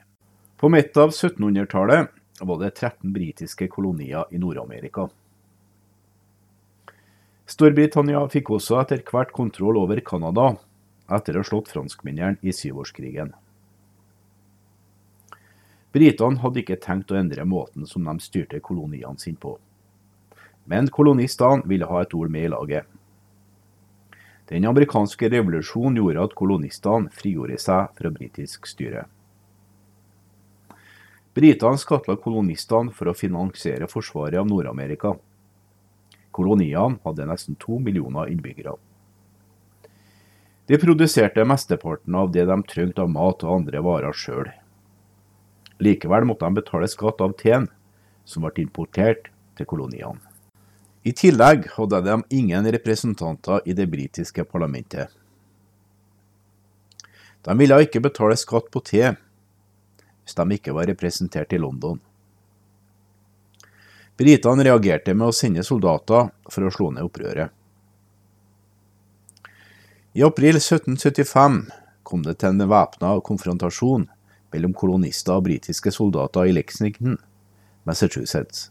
På 0.60 0.68
midten 0.70 1.02
av 1.02 1.14
1700-tallet 1.14 2.12
var 2.40 2.60
det 2.60 2.74
13 2.76 3.12
britiske 3.14 3.66
kolonier 3.72 4.28
i 4.30 4.38
Nord-Amerika. 4.38 5.08
Storbritannia 7.50 8.22
fikk 8.30 8.52
også 8.54 8.78
etter 8.78 9.02
hvert 9.10 9.32
kontroll 9.34 9.80
over 9.80 9.98
Canada, 10.06 10.52
etter 11.10 11.34
å 11.34 11.42
ha 11.42 11.48
slått 11.48 11.72
franskmennene 11.72 12.38
i 12.46 12.54
syvårskrigen. 12.54 13.32
Britene 15.92 16.38
hadde 16.38 16.62
ikke 16.62 16.78
tenkt 16.78 17.10
å 17.10 17.18
endre 17.18 17.44
måten 17.48 17.86
som 17.86 18.06
de 18.06 18.22
styrte 18.22 18.60
koloniene 18.62 19.18
sine 19.18 19.40
på. 19.40 19.56
Men 20.70 20.86
kolonistene 20.94 21.66
ville 21.66 21.88
ha 21.90 22.02
et 22.02 22.14
ord 22.14 22.30
med 22.30 22.46
i 22.46 22.50
laget. 22.52 22.86
Den 24.50 24.66
amerikanske 24.66 25.30
revolusjonen 25.30 25.98
gjorde 25.98 26.26
at 26.26 26.36
kolonistene 26.38 27.10
frigjorde 27.14 27.58
seg 27.62 27.90
fra 27.98 28.10
britisk 28.14 28.66
styre. 28.70 29.04
Britene 31.34 31.78
skattla 31.78 32.16
kolonistene 32.18 32.94
for 32.94 33.10
å 33.10 33.14
finansiere 33.14 33.86
forsvaret 33.90 34.38
av 34.38 34.48
Nord-Amerika. 34.50 35.14
Koloniene 36.34 36.98
hadde 37.04 37.26
nesten 37.30 37.58
to 37.58 37.78
millioner 37.82 38.30
innbyggere. 38.30 38.76
De 40.70 40.78
produserte 40.78 41.42
mesteparten 41.46 42.14
av 42.14 42.30
det 42.34 42.46
de 42.46 42.62
trengte 42.62 43.02
av 43.02 43.10
mat 43.10 43.42
og 43.42 43.56
andre 43.56 43.82
varer 43.82 44.14
sjøl. 44.14 44.50
Likevel 45.80 46.26
måtte 46.28 46.44
de 46.44 46.60
betale 46.60 46.88
skatt 46.88 47.22
av 47.24 47.32
teen, 47.40 47.68
som 48.24 48.44
ble 48.44 48.62
importert 48.62 49.30
til 49.56 49.68
koloniene. 49.68 50.20
I 51.02 51.14
tillegg 51.16 51.70
hadde 51.78 52.02
de 52.04 52.18
ingen 52.36 52.66
representanter 52.68 53.64
i 53.64 53.72
det 53.72 53.86
britiske 53.88 54.44
parlamentet. 54.44 55.08
De 57.40 57.56
ville 57.56 57.78
ikke 57.80 58.02
betale 58.04 58.36
skatt 58.36 58.68
på 58.68 58.82
te 58.84 59.06
hvis 60.20 60.36
de 60.36 60.44
ikke 60.58 60.74
var 60.76 60.90
representert 60.90 61.54
i 61.56 61.58
London. 61.58 61.96
Britene 64.20 64.66
reagerte 64.66 65.14
med 65.16 65.32
å 65.32 65.34
sende 65.34 65.64
soldater 65.64 66.28
for 66.52 66.68
å 66.68 66.74
slå 66.74 66.90
ned 66.92 67.08
opprøret. 67.08 67.48
I 70.12 70.22
april 70.26 70.58
1775 70.60 71.62
kom 72.04 72.26
det 72.26 72.36
til 72.42 72.52
en 72.52 72.68
væpna 72.68 73.14
konfrontasjon 73.24 74.04
mellom 74.52 74.74
kolonister 74.74 75.38
og 75.38 75.46
britiske 75.48 75.92
soldater 75.94 76.48
i 76.48 76.54
Lexington, 76.54 77.18
Massachusetts. 77.88 78.70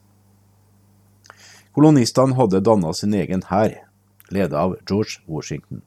Kolonistene 1.76 2.36
hadde 2.36 2.64
dannet 2.66 2.98
sin 2.98 3.14
egen 3.14 3.46
hær, 3.50 3.76
ledet 4.34 4.58
av 4.58 4.76
George 4.90 5.22
Washington. 5.28 5.84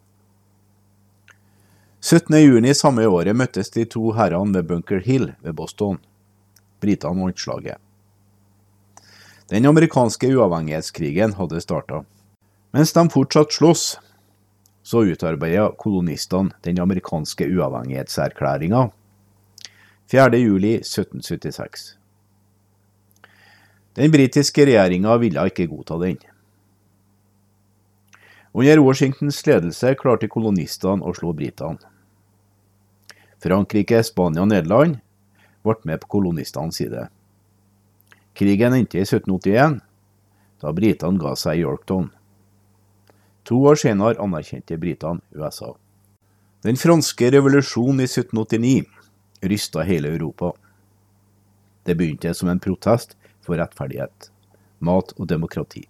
17.6 2.03 2.73
samme 2.75 3.05
året 3.07 3.37
møttes 3.39 3.71
de 3.71 3.85
to 3.87 4.11
herrene 4.17 4.57
ved 4.57 4.67
Bunker 4.71 5.03
Hill 5.05 5.35
ved 5.43 5.55
Boston. 5.59 6.01
Britene 6.83 7.23
vant 7.23 7.39
slaget. 7.39 7.79
Den 9.53 9.69
amerikanske 9.69 10.31
uavhengighetskrigen 10.33 11.37
hadde 11.37 11.61
starta. 11.63 12.03
Mens 12.73 12.95
de 12.97 13.05
fortsatt 13.13 13.53
sloss, 13.53 13.85
så 14.83 15.05
utarbeida 15.05 15.69
kolonistene 15.79 16.57
den 16.65 16.81
amerikanske 16.83 17.47
uavhengighetserklæringa 17.53 18.89
4.7.1776. 20.13 21.97
Den 23.97 24.13
britiske 24.13 24.67
regjeringa 24.69 25.17
ville 25.17 25.47
ikke 25.49 25.67
godta 25.71 25.97
den. 26.03 26.19
Under 28.53 28.83
Washingtons 28.85 29.41
ledelse 29.47 29.95
klarte 29.97 30.29
kolonistene 30.29 31.01
å 31.01 31.15
slå 31.17 31.33
britene. 31.33 31.81
Frankrike, 33.41 34.03
Spania 34.05 34.45
og 34.45 34.53
Nederland 34.53 35.01
ble 35.65 35.81
med 35.89 36.05
på 36.05 36.13
kolonistenes 36.19 36.77
side. 36.77 37.09
Krigen 38.37 38.77
endte 38.77 39.01
i 39.01 39.07
1781, 39.09 39.81
da 40.61 40.77
britene 40.77 41.21
ga 41.25 41.33
seg 41.41 41.57
i 41.57 41.65
Yorktown. 41.65 42.11
To 43.49 43.65
år 43.65 43.81
senere 43.81 44.21
anerkjente 44.21 44.77
britene 44.77 45.25
USA. 45.33 45.73
Den 46.63 46.77
franske 46.77 47.33
revolusjonen 47.33 48.05
i 48.05 48.13
1789 48.13 48.92
rysta 49.43 49.83
hele 49.83 50.09
Europa. 50.09 50.53
Det 51.83 51.95
begynte 51.99 52.35
som 52.35 52.49
en 52.49 52.63
protest 52.63 53.17
for 53.43 53.59
rettferdighet, 53.59 54.31
mat 54.79 55.13
og 55.19 55.27
demokrati. 55.29 55.85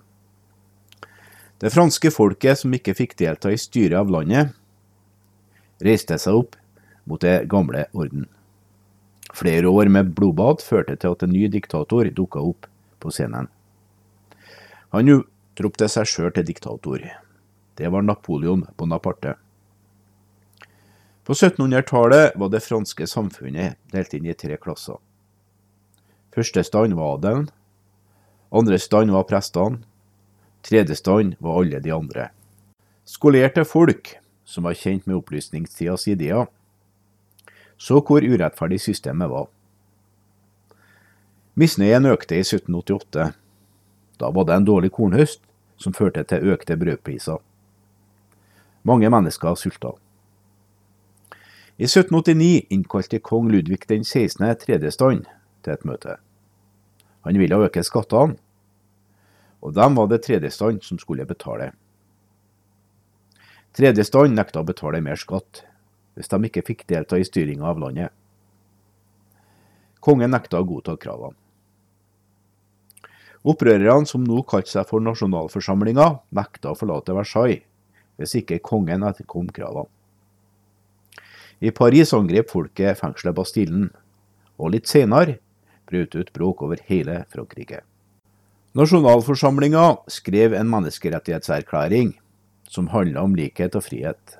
Det 1.61 1.71
franske 1.71 2.11
folket 2.11 2.59
som 2.59 2.73
ikke 2.75 2.97
fikk 2.99 3.17
delta 3.21 3.53
i 3.53 3.61
styret 3.61 4.01
av 4.01 4.11
landet, 4.11 4.55
reiste 5.83 6.17
seg 6.19 6.41
opp 6.41 6.57
mot 7.07 7.21
det 7.23 7.45
gamle 7.51 7.85
orden. 7.93 8.27
Flere 9.33 9.71
år 9.71 9.89
med 9.93 10.11
blodbad 10.17 10.63
førte 10.65 10.97
til 10.97 11.15
at 11.15 11.23
en 11.25 11.33
ny 11.33 11.47
diktator 11.53 12.09
dukka 12.11 12.43
opp 12.43 12.67
på 13.03 13.13
scenen. 13.15 13.49
Han 14.93 15.09
utropte 15.09 15.89
seg 15.89 16.09
sjøl 16.09 16.35
til 16.37 16.49
diktator. 16.51 17.07
Det 17.79 17.89
var 17.89 18.05
Napoleon 18.05 18.67
Bonaparte. 18.77 19.39
På 21.25 21.33
1700-tallet 21.33 22.33
var 22.35 22.49
det 22.51 22.65
franske 22.65 23.07
samfunnet 23.07 23.79
delt 23.95 24.15
inn 24.15 24.27
i 24.27 24.35
tre 24.35 24.57
klasser. 24.59 24.99
Første 26.35 26.65
stand 26.67 26.97
var 26.99 27.19
adelen. 27.19 27.49
Andre 28.51 28.79
stand 28.83 29.13
var 29.15 29.29
prestene. 29.31 29.85
Tredje 30.67 30.97
stand 30.99 31.37
var 31.39 31.61
alle 31.61 31.79
de 31.83 31.93
andre. 31.95 32.31
Skolerte 33.05 33.65
folk, 33.65 34.17
som 34.45 34.67
var 34.67 34.79
kjent 34.79 35.07
med 35.07 35.21
opplysningstidas 35.21 36.09
ideer, 36.11 36.47
så 37.79 38.01
hvor 38.03 38.23
urettferdig 38.23 38.81
systemet 38.83 39.31
var. 39.31 39.49
Misnøyen 41.55 42.07
økte 42.09 42.39
i 42.39 42.45
1788. 42.45 43.33
Da 44.19 44.31
var 44.31 44.47
det 44.47 44.55
en 44.57 44.69
dårlig 44.69 44.93
kornhøst 44.95 45.43
som 45.77 45.95
førte 45.95 46.23
til 46.25 46.55
økte 46.55 46.77
brødpriser. 46.79 47.43
Mange 48.83 49.11
mennesker 49.11 49.59
sulta. 49.59 49.97
I 51.83 51.85
1789 51.85 52.67
innkalte 52.69 53.19
kong 53.19 53.49
Ludvig 53.51 53.89
den 53.89 54.05
16. 54.05 54.57
tredje 54.57 54.91
stand 54.95 55.25
til 55.67 55.73
et 55.73 55.81
møte. 55.83 56.13
Han 57.27 57.39
ville 57.41 57.57
øke 57.59 57.83
skattene, 57.83 58.37
og 59.59 59.73
dem 59.75 59.97
var 59.99 60.07
det 60.07 60.21
tredjestand 60.23 60.85
som 60.87 61.01
skulle 61.03 61.27
betale. 61.27 61.73
Tredjestand 63.75 64.37
nekta 64.39 64.63
å 64.63 64.69
betale 64.69 65.01
mer 65.03 65.19
skatt, 65.19 65.65
hvis 66.15 66.31
de 66.31 66.39
ikke 66.47 66.63
fikk 66.69 66.85
delta 66.93 67.19
i 67.19 67.27
styringa 67.27 67.67
av 67.73 67.81
landet. 67.83 68.15
Kongen 69.99 70.31
nekta 70.31 70.61
å 70.61 70.69
godta 70.69 70.95
kravene. 70.95 71.35
Opprørerne, 73.43 74.07
som 74.07 74.23
nå 74.23 74.45
kalte 74.47 74.71
seg 74.71 74.87
for 74.87 75.03
nasjonalforsamlinga, 75.03 76.07
nekta 76.31 76.77
å 76.77 76.79
forlate 76.79 77.19
Versailles 77.19 77.67
hvis 78.23 78.37
ikke 78.39 78.61
kongen 78.71 79.03
etterkom 79.11 79.51
kravene. 79.51 79.91
I 81.63 81.71
Paris 81.71 82.11
angrep 82.11 82.51
folket 82.51 82.99
fengselet 82.99 83.37
Bastillen, 83.39 83.91
og 84.59 84.73
litt 84.75 84.91
senere 84.91 85.37
brøt 85.87 86.17
ut 86.19 86.33
bråk 86.35 86.65
over 86.67 86.81
hele 86.89 87.21
Frankrike. 87.31 87.85
Nasjonalforsamlinga 88.75 89.85
skrev 90.11 90.57
en 90.59 90.71
menneskerettighetserklæring 90.73 92.17
som 92.73 92.89
handla 92.91 93.23
om 93.23 93.37
likhet 93.39 93.77
og 93.79 93.85
frihet. 93.87 94.39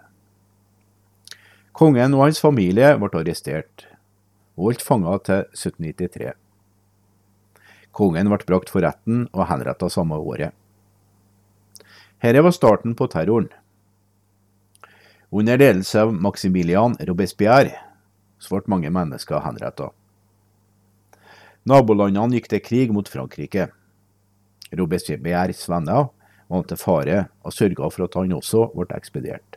Kongen 1.77 2.17
og 2.17 2.27
hans 2.27 2.43
familie 2.43 2.95
ble 2.99 3.13
arrestert 3.21 3.87
og 4.57 4.73
holdt 4.73 4.83
fanga 4.83 5.15
til 5.23 5.45
1793. 5.55 6.33
Kongen 7.95 8.33
ble 8.33 8.43
brakt 8.49 8.73
for 8.73 8.83
retten 8.83 9.29
og 9.31 9.47
henretta 9.53 9.87
samme 9.93 10.19
året. 10.19 10.57
Dette 12.23 12.43
var 12.43 12.55
starten 12.57 12.97
på 12.99 13.07
terroren. 13.13 13.53
Under 15.35 15.59
ledelse 15.59 16.03
av 16.03 16.11
Maximilian 16.13 16.93
Robespierre 17.01 17.79
ble 18.43 18.59
mange 18.69 18.91
mennesker 18.93 19.41
henrettet. 19.41 19.89
Nabolandene 21.65 22.37
gikk 22.37 22.51
til 22.53 22.61
krig 22.61 22.93
mot 22.93 23.09
Frankrike. 23.09 23.71
Robespierres 24.77 25.65
venner 25.73 26.11
var 26.53 26.69
til 26.69 26.81
fare 26.81 27.17
og 27.41 27.57
sørga 27.57 27.89
for 27.95 28.05
at 28.05 28.21
han 28.21 28.37
også 28.37 28.67
ble 28.75 28.91
ekspedert. 28.99 29.57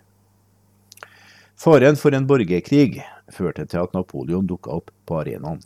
Faren 1.60 2.00
for 2.00 2.15
en 2.15 2.27
borgerkrig 2.27 3.03
førte 3.36 3.67
til 3.67 3.84
at 3.84 4.00
Napoleon 4.00 4.48
dukka 4.48 4.79
opp 4.79 4.96
på 5.03 5.20
arenaen. 5.25 5.60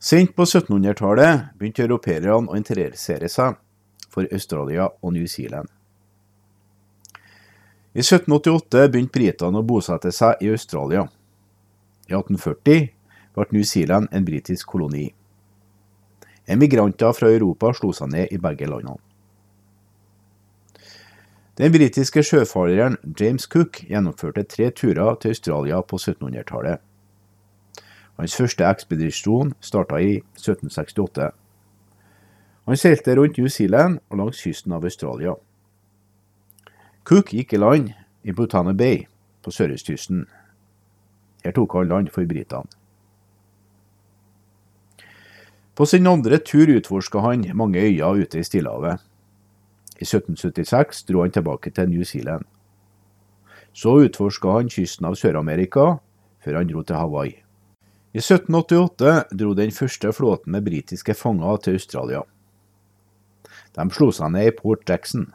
Sent 0.00 0.32
på 0.36 0.48
1700-tallet 0.48 1.52
begynte 1.60 1.84
europeerne 1.84 2.48
å 2.48 2.56
interessere 2.56 3.28
seg 3.28 3.60
for 4.08 4.24
Australia 4.32 4.88
og 5.02 5.18
New 5.18 5.28
Zealand. 5.28 5.68
I 7.94 8.02
1788 8.02 8.88
begynte 8.90 9.14
britene 9.14 9.60
å 9.60 9.66
bosette 9.66 10.10
seg 10.10 10.40
i 10.42 10.48
Australia. 10.50 11.04
I 12.10 12.16
1840 12.18 12.88
ble 13.36 13.46
New 13.54 13.62
Zealand 13.62 14.08
en 14.10 14.26
britisk 14.26 14.66
koloni. 14.72 15.12
Emigranter 16.50 17.14
fra 17.14 17.30
Europa 17.30 17.70
slo 17.78 17.92
seg 17.94 18.10
ned 18.10 18.34
i 18.34 18.40
begge 18.42 18.66
landene. 18.66 18.98
Den 21.54 21.70
britiske 21.70 22.24
sjøfareren 22.26 22.98
James 23.14 23.46
Cook 23.46 23.84
gjennomførte 23.86 24.42
tre 24.42 24.72
turer 24.74 25.14
til 25.22 25.30
Australia 25.30 25.78
på 25.86 26.00
1700-tallet. 26.02 26.82
Hans 28.18 28.34
første 28.34 28.66
ekspedisjon 28.66 29.54
starta 29.62 30.02
i 30.02 30.16
1768. 30.34 31.30
Han 32.66 32.76
seilte 32.80 33.14
rundt 33.14 33.38
New 33.38 33.46
Zealand 33.46 34.02
og 34.10 34.18
langs 34.18 34.42
kysten 34.42 34.74
av 34.74 34.82
Australia. 34.82 35.38
Cook 37.04 37.34
gikk 37.36 37.52
i 37.52 37.58
land 37.60 37.90
i 38.24 38.32
Butana 38.32 38.72
Bay 38.72 39.02
på 39.44 39.52
sørøstkysten. 39.52 40.22
Her 41.44 41.52
tok 41.52 41.76
han 41.76 41.90
land 41.90 42.08
for 42.14 42.24
britene. 42.24 42.64
På 45.76 45.84
sin 45.84 46.06
andre 46.08 46.38
tur 46.38 46.70
utforska 46.70 47.20
han 47.20 47.44
mange 47.52 47.82
øyer 47.82 48.22
ute 48.24 48.40
i 48.40 48.46
Stillehavet. 48.46 49.04
I 50.00 50.06
1776 50.08 51.04
dro 51.04 51.20
han 51.26 51.34
tilbake 51.34 51.74
til 51.76 51.90
New 51.90 52.08
Zealand. 52.08 52.48
Så 53.72 53.98
utforska 54.06 54.56
han 54.56 54.72
kysten 54.72 55.04
av 55.04 55.20
Sør-Amerika, 55.20 55.98
før 56.40 56.56
han 56.62 56.72
dro 56.72 56.82
til 56.82 56.96
Hawaii. 56.96 57.36
I 58.14 58.22
1788 58.22 59.36
dro 59.36 59.52
den 59.52 59.76
første 59.76 60.12
flåten 60.12 60.56
med 60.56 60.64
britiske 60.64 61.14
fanger 61.14 61.56
til 61.56 61.76
Australia. 61.76 62.24
De 63.76 63.90
slo 63.90 64.12
seg 64.14 64.30
ned 64.32 64.54
i 64.54 64.56
Port 64.56 64.88
Jackson. 64.88 65.34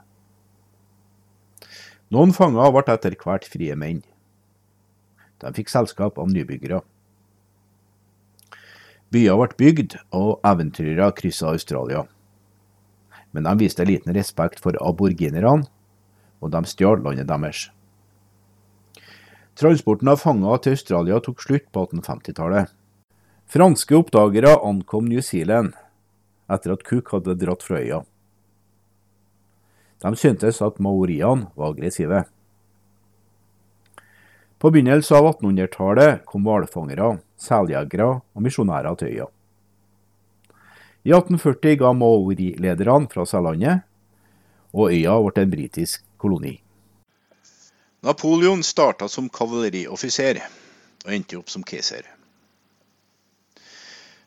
Noen 2.10 2.34
fanger 2.34 2.72
ble 2.74 2.86
etter 2.94 3.18
hvert 3.20 3.46
frie 3.46 3.76
menn. 3.78 4.04
De 5.40 5.52
fikk 5.56 5.70
selskap 5.70 6.18
av 6.20 6.32
nybyggere. 6.32 6.82
Byer 9.14 9.38
ble 9.42 9.58
bygd, 9.58 10.00
og 10.14 10.40
eventyrere 10.46 11.12
kryssa 11.18 11.54
Australia 11.54 12.08
men 13.32 13.44
de 13.44 13.58
viste 13.58 13.86
liten 13.86 14.14
respekt 14.14 14.62
for 14.64 14.78
aborginerne, 14.82 15.68
og 16.40 16.54
de 16.54 16.62
stjal 16.70 17.04
landet 17.04 17.30
deres. 17.30 17.68
Transporten 19.60 20.08
av 20.08 20.22
fanger 20.22 20.64
til 20.64 20.78
Australia 20.78 21.20
tok 21.22 21.44
slutt 21.44 21.68
på 21.74 21.84
1850-tallet. 21.90 22.72
Franske 23.50 23.98
oppdagere 23.98 24.54
ankom 24.64 25.10
New 25.10 25.22
Zealand 25.26 25.74
etter 26.50 26.74
at 26.74 26.86
Cook 26.88 27.12
hadde 27.14 27.36
dratt 27.42 27.66
fra 27.66 27.82
øya. 27.82 28.04
De 30.00 30.16
syntes 30.16 30.62
at 30.64 30.80
maoriene 30.80 31.50
var 31.56 31.74
aggressive. 31.74 32.24
På 34.60 34.72
begynnelsen 34.72 35.18
av 35.18 35.28
1800-tallet 35.34 36.24
kom 36.28 36.48
hvalfangere, 36.48 37.18
seljegere 37.40 38.08
og 38.20 38.44
misjonærer 38.44 38.96
til 39.00 39.14
øya. 39.14 39.28
I 41.08 41.14
1840 41.16 41.78
ga 41.80 41.94
maori-lederne 41.96 43.08
fra 43.12 43.24
seg 43.28 43.46
landet, 43.46 43.86
og 44.76 44.92
øya 44.92 45.16
ble 45.24 45.46
en 45.46 45.54
britisk 45.54 46.04
koloni. 46.20 46.58
Napoleon 48.04 48.64
starta 48.64 49.08
som 49.12 49.28
kavalerioffiser 49.32 50.42
og 51.06 51.14
endte 51.16 51.40
opp 51.40 51.52
som 51.52 51.64
keiser. 51.64 52.04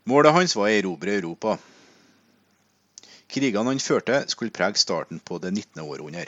Målet 0.09 0.35
hans 0.35 0.57
var 0.57 0.69
å 0.69 0.75
erobre 0.75 1.15
Europa. 1.21 1.57
Krigene 3.33 3.73
han 3.73 3.81
førte, 3.81 4.25
skulle 4.29 4.53
prege 4.53 4.81
starten 4.81 5.21
på 5.21 5.39
det 5.41 5.55
19. 5.55 5.81
århundre. 5.81 6.27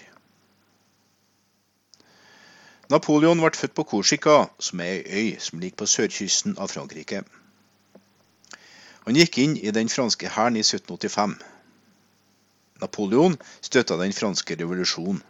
Napoleon 2.92 3.40
ble 3.40 3.50
født 3.56 3.74
på 3.76 3.84
Korsika, 3.88 4.36
som 4.60 4.80
er 4.80 5.02
ei 5.04 5.34
øy 5.34 5.40
som 5.40 5.60
ligger 5.60 5.82
på 5.82 5.88
sørkysten 5.88 6.56
av 6.60 6.72
Frankrike. 6.72 7.22
Han 9.04 9.16
gikk 9.20 9.38
inn 9.40 9.56
i 9.60 9.72
den 9.72 9.88
franske 9.92 10.28
hæren 10.32 10.56
i 10.56 10.64
1785. 10.64 11.36
Napoleon 12.80 13.36
støtta 13.60 13.96
den 14.00 14.12
franske 14.16 14.56
revolusjonen, 14.60 15.22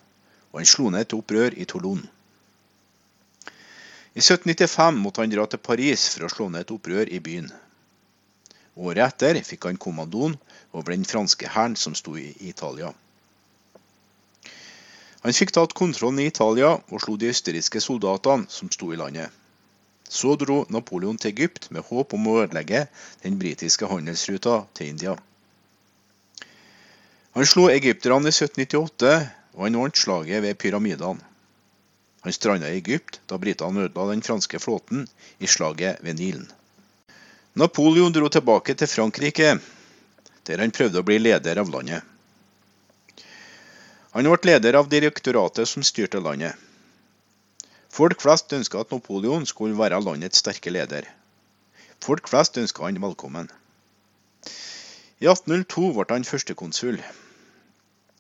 og 0.52 0.60
han 0.60 0.71
slo 0.71 0.91
ned 0.91 1.06
et 1.06 1.15
opprør 1.17 1.58
i 1.58 1.67
Toulon. 1.67 2.02
I 4.15 4.23
1795 4.23 5.00
måtte 5.02 5.23
han 5.23 5.34
dra 5.34 5.47
til 5.50 5.58
Paris 5.58 6.06
for 6.15 6.26
å 6.26 6.30
slå 6.30 6.49
ned 6.50 6.67
et 6.67 6.75
opprør 6.75 7.10
i 7.10 7.19
byen. 7.19 7.50
Året 8.75 9.02
etter 9.08 9.41
fikk 9.47 9.67
han 9.67 9.78
kommandoen 9.78 10.37
over 10.75 10.93
den 10.93 11.06
franske 11.06 11.49
hæren 11.49 11.76
som 11.78 11.95
sto 11.95 12.17
i 12.19 12.34
Italia. 12.41 12.91
Han 15.25 15.32
fikk 15.32 15.54
tatt 15.56 15.73
kontrollen 15.73 16.21
i 16.21 16.28
Italia 16.28 16.75
og 16.76 17.00
slo 17.00 17.15
de 17.17 17.30
østerrikske 17.32 17.80
soldatene 17.80 18.50
som 18.52 18.69
sto 18.75 18.91
i 18.93 18.99
landet. 19.00 19.30
Så 20.04 20.34
dro 20.37 20.65
Napoleon 20.69 21.17
til 21.17 21.32
Egypt 21.32 21.71
med 21.73 21.87
håp 21.89 22.13
om 22.13 22.26
å 22.28 22.41
ødelegge 22.43 22.82
den 23.23 23.39
britiske 23.41 23.89
handelsruta 23.89 24.58
til 24.76 24.91
India. 24.93 25.15
Han 27.34 27.49
slo 27.49 27.71
egypterne 27.73 28.28
i 28.28 28.34
1798, 28.34 29.15
og 29.56 29.65
han 29.65 29.78
vant 29.80 29.99
slaget 29.99 30.45
ved 30.45 30.58
pyramidene. 30.60 31.25
Han 32.25 32.32
stranda 32.37 32.69
i 32.69 32.78
Egypt 32.78 33.19
da 33.28 33.41
britene 33.41 33.89
ødela 33.89 34.13
den 34.13 34.23
franske 34.25 34.60
flåten 34.60 35.08
i 35.41 35.49
slaget 35.50 36.04
ved 36.04 36.21
Nilen. 36.21 36.47
Napoleon 37.54 38.13
dro 38.13 38.28
tilbake 38.28 38.75
til 38.75 38.89
Frankrike, 38.89 39.56
der 40.49 40.61
han 40.63 40.75
prøvde 40.75 41.00
å 41.00 41.07
bli 41.07 41.19
leder 41.23 41.61
av 41.61 41.73
landet. 41.73 42.04
Han 44.15 44.28
ble 44.30 44.50
leder 44.52 44.78
av 44.78 44.91
direktoratet 44.93 45.69
som 45.69 45.83
styrte 45.83 46.21
landet. 46.23 46.54
Folk 47.95 48.23
flest 48.23 48.52
ønska 48.54 48.80
at 48.83 48.93
Napoleon 48.95 49.47
skulle 49.47 49.78
være 49.78 50.00
landets 50.02 50.43
sterke 50.43 50.71
leder. 50.71 51.07
Folk 52.02 52.28
flest 52.30 52.59
ønska 52.59 52.85
han 52.87 53.00
velkommen. 53.02 53.50
I 55.23 55.28
1802 55.30 55.93
ble 55.97 56.07
han 56.11 56.26
førstekonsul. 56.28 56.99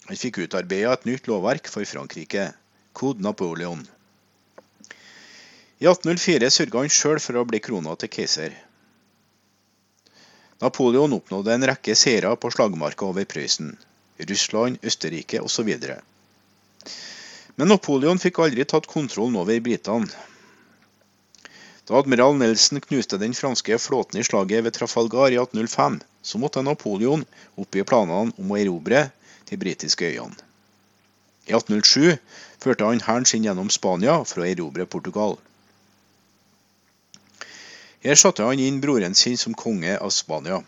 Han 0.08 0.20
fikk 0.20 0.44
utarbeida 0.44 0.92
et 0.94 1.08
nytt 1.08 1.26
lovverk 1.30 1.70
for 1.72 1.86
Frankrike, 1.88 2.52
Code 2.94 3.22
Napoleon. 3.24 3.82
I 5.82 5.88
1804 5.90 6.50
sørga 6.54 6.84
han 6.84 6.92
sjøl 6.92 7.18
for 7.22 7.40
å 7.40 7.46
bli 7.48 7.60
krona 7.62 7.96
til 7.98 8.12
keiser. 8.14 8.54
Napoleon 10.62 11.16
oppnådde 11.16 11.54
en 11.54 11.66
rekke 11.66 11.96
seire 11.98 12.30
på 12.36 12.50
slagmarka 12.54 13.06
over 13.06 13.26
Prøysen, 13.26 13.72
Russland, 14.28 14.78
Østerrike 14.82 15.40
osv. 15.42 15.72
Men 17.56 17.70
Napoleon 17.70 18.22
fikk 18.22 18.38
aldri 18.44 18.66
tatt 18.68 18.86
kontrollen 18.90 19.40
over 19.40 19.60
britene. 19.64 20.10
Da 21.84 21.98
admiral 21.98 22.38
Nelson 22.40 22.80
knuste 22.80 23.18
den 23.20 23.34
franske 23.36 23.76
flåten 23.78 24.20
i 24.20 24.24
slaget 24.24 24.64
ved 24.64 24.72
Trafalgar 24.78 25.34
i 25.34 25.40
1805, 25.42 25.98
så 26.22 26.40
måtte 26.40 26.62
Napoleon 26.64 27.26
oppgi 27.60 27.84
planene 27.84 28.32
om 28.40 28.54
å 28.54 28.60
erobre 28.60 29.08
de 29.50 29.58
britiske 29.60 30.08
øyene. 30.14 30.38
I 31.44 31.52
1807 31.52 32.16
førte 32.64 32.88
han 32.88 33.02
hæren 33.04 33.28
sin 33.28 33.44
gjennom 33.44 33.68
Spania 33.68 34.16
for 34.24 34.40
å 34.40 34.48
erobre 34.48 34.86
Portugal. 34.88 35.36
Her 38.04 38.18
satte 38.20 38.44
han 38.44 38.60
inn 38.60 38.82
broren 38.84 39.14
sin 39.16 39.38
som 39.40 39.54
konge 39.56 39.96
av 39.96 40.10
Spania. 40.12 40.58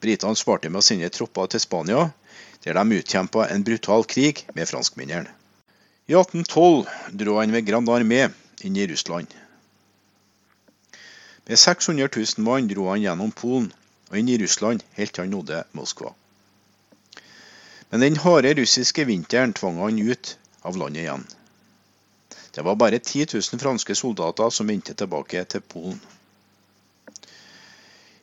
Britene 0.00 0.36
svarte 0.36 0.70
med 0.72 0.80
å 0.80 0.84
sende 0.84 1.10
tropper 1.12 1.50
til 1.52 1.60
Spania, 1.60 2.06
der 2.64 2.78
de 2.78 3.00
utkjempa 3.02 3.50
en 3.52 3.64
brutal 3.66 4.06
krig 4.08 4.46
med 4.56 4.68
franskmennene. 4.70 5.28
I 6.08 6.16
1812 6.16 6.88
dro 7.20 7.36
han 7.38 7.52
ved 7.52 7.68
Grand 7.68 7.92
Armé 7.92 8.30
inn 8.64 8.78
i 8.80 8.86
Russland. 8.88 9.28
Med 11.46 11.58
600 11.58 12.08
000 12.16 12.46
mann 12.48 12.70
dro 12.70 12.88
han 12.88 13.04
gjennom 13.04 13.30
Polen 13.36 13.68
og 14.08 14.16
inn 14.18 14.32
i 14.32 14.38
Russland 14.40 14.82
helt 14.96 15.12
til 15.14 15.26
han 15.26 15.34
nådde 15.36 15.62
Moskva. 15.76 16.14
Men 17.90 18.06
den 18.06 18.16
harde 18.24 18.54
russiske 18.56 19.04
vinteren 19.04 19.52
tvang 19.52 19.82
han 19.84 20.00
ut 20.00 20.36
av 20.64 20.80
landet 20.80 21.04
igjen. 21.04 21.28
Det 22.54 22.62
var 22.66 22.74
bare 22.74 22.98
10 22.98 23.26
000 23.34 23.60
franske 23.60 23.94
soldater 23.94 24.50
som 24.50 24.66
vendte 24.66 24.94
tilbake 24.94 25.44
til 25.44 25.60
Polen. 25.60 26.00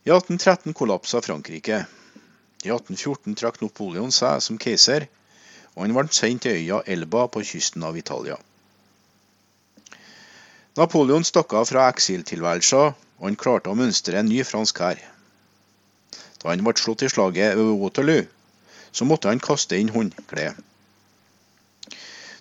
I 0.04 0.12
1813 0.12 0.74
kollapsa 0.74 1.22
Frankrike. 1.22 1.86
I 2.64 2.72
1814 2.72 3.36
trakk 3.40 3.62
Napoleon 3.62 4.12
seg 4.12 4.44
som 4.44 4.60
keiser, 4.60 5.08
og 5.76 5.84
han 5.86 5.96
ble 5.96 6.06
sendt 6.12 6.44
til 6.44 6.60
øya 6.60 6.82
Elba 6.96 7.28
på 7.32 7.44
kysten 7.46 7.84
av 7.88 7.98
Italia. 8.00 8.38
Napoleon 10.78 11.24
stakk 11.28 11.54
av 11.58 11.68
fra 11.72 11.88
eksiltilværelsen, 11.92 12.96
og 13.18 13.28
han 13.28 13.40
klarte 13.40 13.72
å 13.72 13.78
mønstre 13.80 14.20
en 14.20 14.30
ny 14.30 14.44
fransk 14.46 14.80
hær. 14.84 15.00
Da 16.42 16.52
han 16.52 16.64
ble 16.66 16.76
slått 16.78 17.04
i 17.08 17.12
slaget 17.12 17.56
ved 17.58 17.76
Waterloo, 17.82 18.26
så 18.92 19.08
måtte 19.08 19.32
han 19.32 19.44
kaste 19.44 19.80
inn 19.80 19.94
håndkleet. 19.94 20.60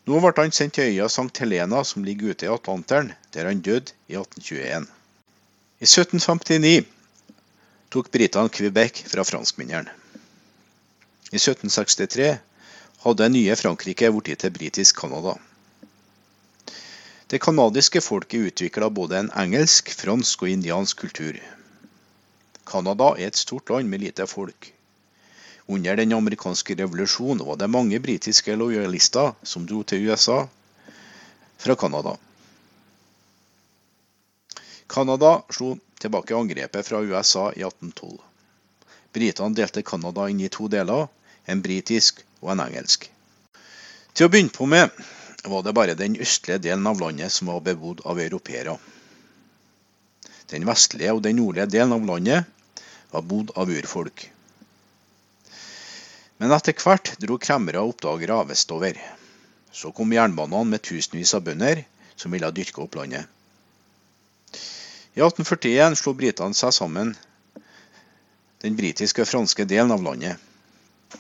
Nå 0.07 0.21
ble 0.23 0.31
han 0.38 0.53
sendt 0.55 0.77
til 0.79 0.92
øya 0.92 1.09
St. 1.11 1.33
Helena, 1.42 1.81
som 1.83 2.05
ligger 2.07 2.31
ute 2.31 2.47
i 2.47 2.51
Atlanteren, 2.53 3.09
der 3.35 3.49
han 3.49 3.59
døde 3.61 3.90
i 4.07 4.14
1821. 4.14 4.87
I 5.83 5.87
1759 5.88 6.87
tok 7.90 8.11
britene 8.14 8.53
Quebec 8.53 9.03
fra 9.11 9.25
franskmennene. 9.27 9.90
I 11.33 11.40
1763 11.40 12.29
hadde 13.03 13.29
nye 13.35 13.59
Frankrike 13.59 14.12
blitt 14.14 14.45
til 14.45 14.55
britisk 14.55 15.03
Canada. 15.03 15.35
Det 17.27 17.42
canadiske 17.42 18.01
folket 18.01 18.53
utvikla 18.53 18.88
både 18.88 19.19
en 19.19 19.33
engelsk, 19.35 19.90
fransk 19.90 20.47
og 20.47 20.55
indiansk 20.55 21.03
kultur. 21.03 21.42
Canada 22.66 23.11
er 23.19 23.27
et 23.27 23.42
stort 23.42 23.75
land 23.75 23.90
med 23.90 24.07
lite 24.07 24.27
folk. 24.31 24.76
Under 25.66 25.96
den 25.96 26.12
amerikanske 26.12 26.74
revolusjonen 26.79 27.46
var 27.46 27.57
det 27.57 27.66
mange 27.66 27.98
britiske 28.00 28.55
lojalister 28.57 29.33
som 29.42 29.66
dro 29.66 29.83
til 29.83 30.07
USA 30.07 30.44
fra 31.59 31.74
Canada. 31.74 32.16
Canada 34.87 35.33
slo 35.50 35.72
tilbake 35.98 36.37
angrepet 36.37 36.87
fra 36.87 37.00
USA 37.02 37.48
i 37.57 37.64
1812. 37.66 38.18
Britene 39.12 39.59
delte 39.59 39.83
Canada 39.83 40.29
inn 40.31 40.44
i 40.44 40.52
to 40.52 40.68
deler, 40.70 41.09
en 41.46 41.62
britisk 41.62 42.22
og 42.44 42.52
en 42.55 42.62
engelsk. 42.68 43.09
Til 44.14 44.29
å 44.29 44.31
begynne 44.31 44.55
på 44.55 44.68
med 44.70 44.94
var 45.50 45.66
det 45.66 45.74
bare 45.74 45.98
den 45.98 46.14
østlige 46.22 46.61
delen 46.62 46.87
av 46.87 47.00
landet 47.02 47.33
som 47.33 47.50
var 47.50 47.64
bebodd 47.66 48.05
av 48.07 48.22
europeere. 48.22 48.76
Den 50.50 50.66
vestlige 50.68 51.14
og 51.16 51.24
den 51.26 51.40
nordlige 51.40 51.66
delen 51.74 51.96
av 51.96 52.07
landet 52.07 52.46
var 53.11 53.26
bodd 53.26 53.50
av 53.59 53.70
urfolk. 53.70 54.29
Men 56.37 56.53
etter 56.53 56.77
hvert 56.77 57.14
dro 57.22 57.38
kremmere 57.40 57.81
og 57.81 57.94
oppdagere 57.94 58.42
vestover. 58.51 58.99
Så 59.72 59.92
kom 59.96 60.12
jernbanene 60.12 60.72
med 60.75 60.85
tusenvis 60.85 61.33
av 61.37 61.44
bønder 61.46 61.85
som 62.16 62.33
ville 62.33 62.51
dyrke 62.53 62.83
opp 62.85 62.96
landet. 62.99 63.25
I 65.16 65.22
1841 65.25 65.96
slo 65.96 66.12
britene 66.16 66.57
seg 66.57 66.75
sammen 66.77 67.14
den 68.64 68.77
britiske 68.77 69.25
og 69.25 69.31
franske 69.31 69.64
delen 69.68 69.94
av 69.94 70.05
landet. 70.05 70.37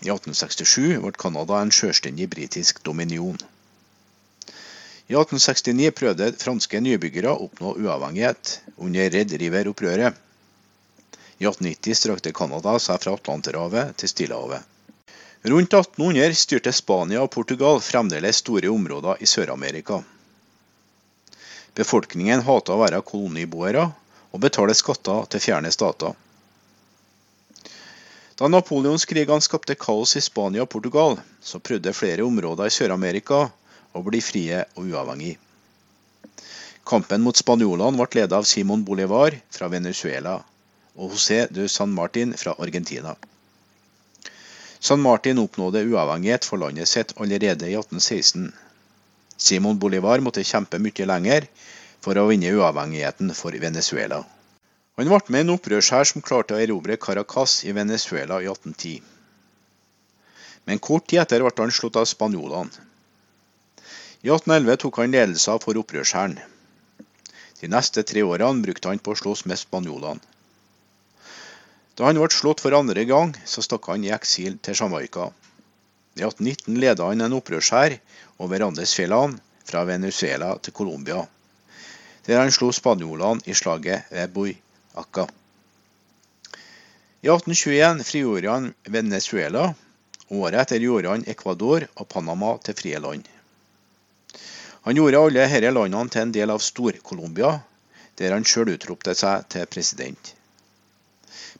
I 0.02 0.10
1867 0.12 1.00
ble 1.00 1.12
Canada 1.16 1.62
en 1.62 1.72
selvstendig 1.72 2.28
britisk 2.32 2.82
dominion. 2.84 3.38
I 5.06 5.14
1869 5.14 5.92
prøvde 5.96 6.32
franske 6.40 6.80
nybyggere 6.82 7.32
å 7.32 7.46
oppnå 7.46 7.76
uavhengighet 7.86 8.56
under 8.76 9.12
Red 9.14 9.32
River-opprøret. 9.40 10.16
I 11.38 11.44
1890 11.46 12.00
strakte 12.00 12.36
Canada 12.36 12.76
seg 12.82 13.00
fra 13.00 13.14
Atlanterhavet 13.16 13.96
til 14.00 14.12
Stillehavet. 14.12 14.75
Rundt 15.42 15.72
1800 15.72 16.34
styrte 16.34 16.72
Spania 16.72 17.20
og 17.22 17.30
Portugal 17.30 17.80
fremdeles 17.80 18.40
store 18.42 18.70
områder 18.72 19.20
i 19.22 19.28
Sør-Amerika. 19.28 20.00
Befolkningen 21.76 22.42
hata 22.46 22.72
å 22.72 22.80
være 22.80 23.02
koloniboere 23.04 23.84
og 24.32 24.40
betale 24.42 24.74
skatter 24.74 25.28
til 25.30 25.44
fjerne 25.44 25.72
stater. 25.74 26.16
Da 28.36 28.48
napoleonskrigene 28.52 29.44
skapte 29.44 29.76
kaos 29.80 30.16
i 30.16 30.24
Spania 30.24 30.64
og 30.64 30.70
Portugal, 30.72 31.20
så 31.40 31.60
prøvde 31.60 31.94
flere 31.96 32.24
områder 32.24 32.68
i 32.68 32.74
Sør-Amerika 32.74 33.46
å 33.92 34.02
bli 34.08 34.20
frie 34.24 34.64
og 34.74 34.88
uavhengige. 34.88 35.38
Kampen 36.86 37.24
mot 37.24 37.36
spanjolene 37.36 37.98
ble 37.98 38.20
ledet 38.20 38.36
av 38.36 38.44
Simon 38.46 38.84
Bolivar 38.86 39.34
fra 39.50 39.68
Venezuela 39.72 40.36
og 40.94 41.16
José 41.16 41.40
de 41.50 41.64
San 41.68 41.90
Martin 41.92 42.36
fra 42.38 42.54
Argentina. 42.62 43.16
San 44.86 45.00
Martin 45.00 45.38
oppnådde 45.42 45.80
uavhengighet 45.90 46.44
for 46.46 46.62
landet 46.62 46.86
sitt 46.88 47.12
allerede 47.16 47.66
i 47.66 47.74
1816. 47.74 48.52
Simon 49.36 49.78
Bolivar 49.82 50.22
måtte 50.22 50.44
kjempe 50.46 50.78
mye 50.78 51.06
lenger 51.10 51.46
for 52.04 52.20
å 52.20 52.28
vinne 52.28 52.52
uavhengigheten 52.54 53.32
for 53.34 53.56
Venezuela. 53.64 54.20
Han 55.00 55.10
ble 55.10 55.18
med 55.34 55.42
en 55.42 55.50
opprørshær 55.56 56.06
som 56.10 56.22
klarte 56.28 56.54
å 56.54 56.60
erobre 56.62 56.98
Caracas 57.06 57.56
i 57.66 57.74
Venezuela 57.74 58.38
i 58.44 58.46
1810. 58.52 59.02
Men 60.70 60.84
kort 60.90 61.08
tid 61.10 61.24
etter 61.24 61.42
ble 61.42 61.64
han 61.64 61.74
slått 61.80 61.98
av 61.98 62.06
spanjolene. 62.12 62.86
I 64.22 64.30
1811 64.30 64.80
tok 64.84 65.02
han 65.02 65.18
ledelsen 65.18 65.64
for 65.66 65.82
opprørshæren. 65.82 66.38
De 67.58 67.74
neste 67.74 68.06
tre 68.06 68.22
årene 68.22 68.62
brukte 68.62 68.94
han 68.94 69.02
på 69.02 69.16
å 69.16 69.20
slåss 69.24 69.48
med 69.50 69.58
spanjolene. 69.66 70.35
Da 71.96 72.04
han 72.04 72.18
ble 72.20 72.28
slått 72.28 72.60
for 72.60 72.76
andre 72.76 73.06
gang, 73.08 73.30
så 73.48 73.62
stakk 73.64 73.86
han 73.88 74.02
i 74.04 74.12
eksil 74.12 74.58
til 74.60 74.76
Jamaica. 74.76 75.30
I 76.16 76.24
1819 76.26 76.76
ledet 76.82 77.04
han 77.04 77.24
en 77.24 77.36
opprørshær 77.38 77.94
over 78.44 78.64
Andesfjellene 78.66 79.40
fra 79.68 79.84
Venezuela 79.88 80.50
til 80.60 80.76
Colombia, 80.76 81.22
der 82.28 82.40
han 82.42 82.52
slo 82.52 82.68
spanjolene 82.72 83.40
i 83.48 83.56
slaget 83.56 84.12
ved 84.12 84.28
Bui 84.36 84.52
I 84.52 84.58
1821 87.32 88.04
frigjorde 88.04 88.52
han 88.52 88.68
Venezuela. 88.84 89.72
Året 90.28 90.60
etter 90.60 90.84
gjorde 90.84 91.14
han 91.14 91.28
Ecuador 91.32 91.88
og 91.96 92.08
Panama 92.12 92.58
til 92.60 92.76
frie 92.76 93.00
land. 93.00 93.24
Han 94.84 95.00
gjorde 95.00 95.24
alle 95.24 95.48
disse 95.48 95.72
landene 95.72 96.12
til 96.12 96.26
en 96.26 96.36
del 96.36 96.52
av 96.52 96.60
Stor-Colombia, 96.60 97.56
der 98.20 98.36
han 98.36 98.44
sjøl 98.44 98.76
utropte 98.76 99.16
seg 99.16 99.48
til 99.52 99.64
president. 99.70 100.35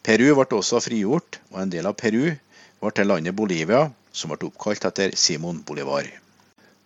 Peru 0.07 0.29
ble 0.39 0.47
også 0.55 0.79
frigjort, 0.85 1.41
og 1.51 1.65
en 1.65 1.71
del 1.73 1.87
av 1.91 1.97
Peru 1.99 2.29
ble 2.31 2.91
til 2.95 3.09
landet 3.11 3.35
Bolivia, 3.35 3.89
som 4.15 4.31
ble 4.31 4.47
oppkalt 4.47 4.85
etter 4.87 5.17
Simon 5.19 5.59
Bolivar. 5.67 6.07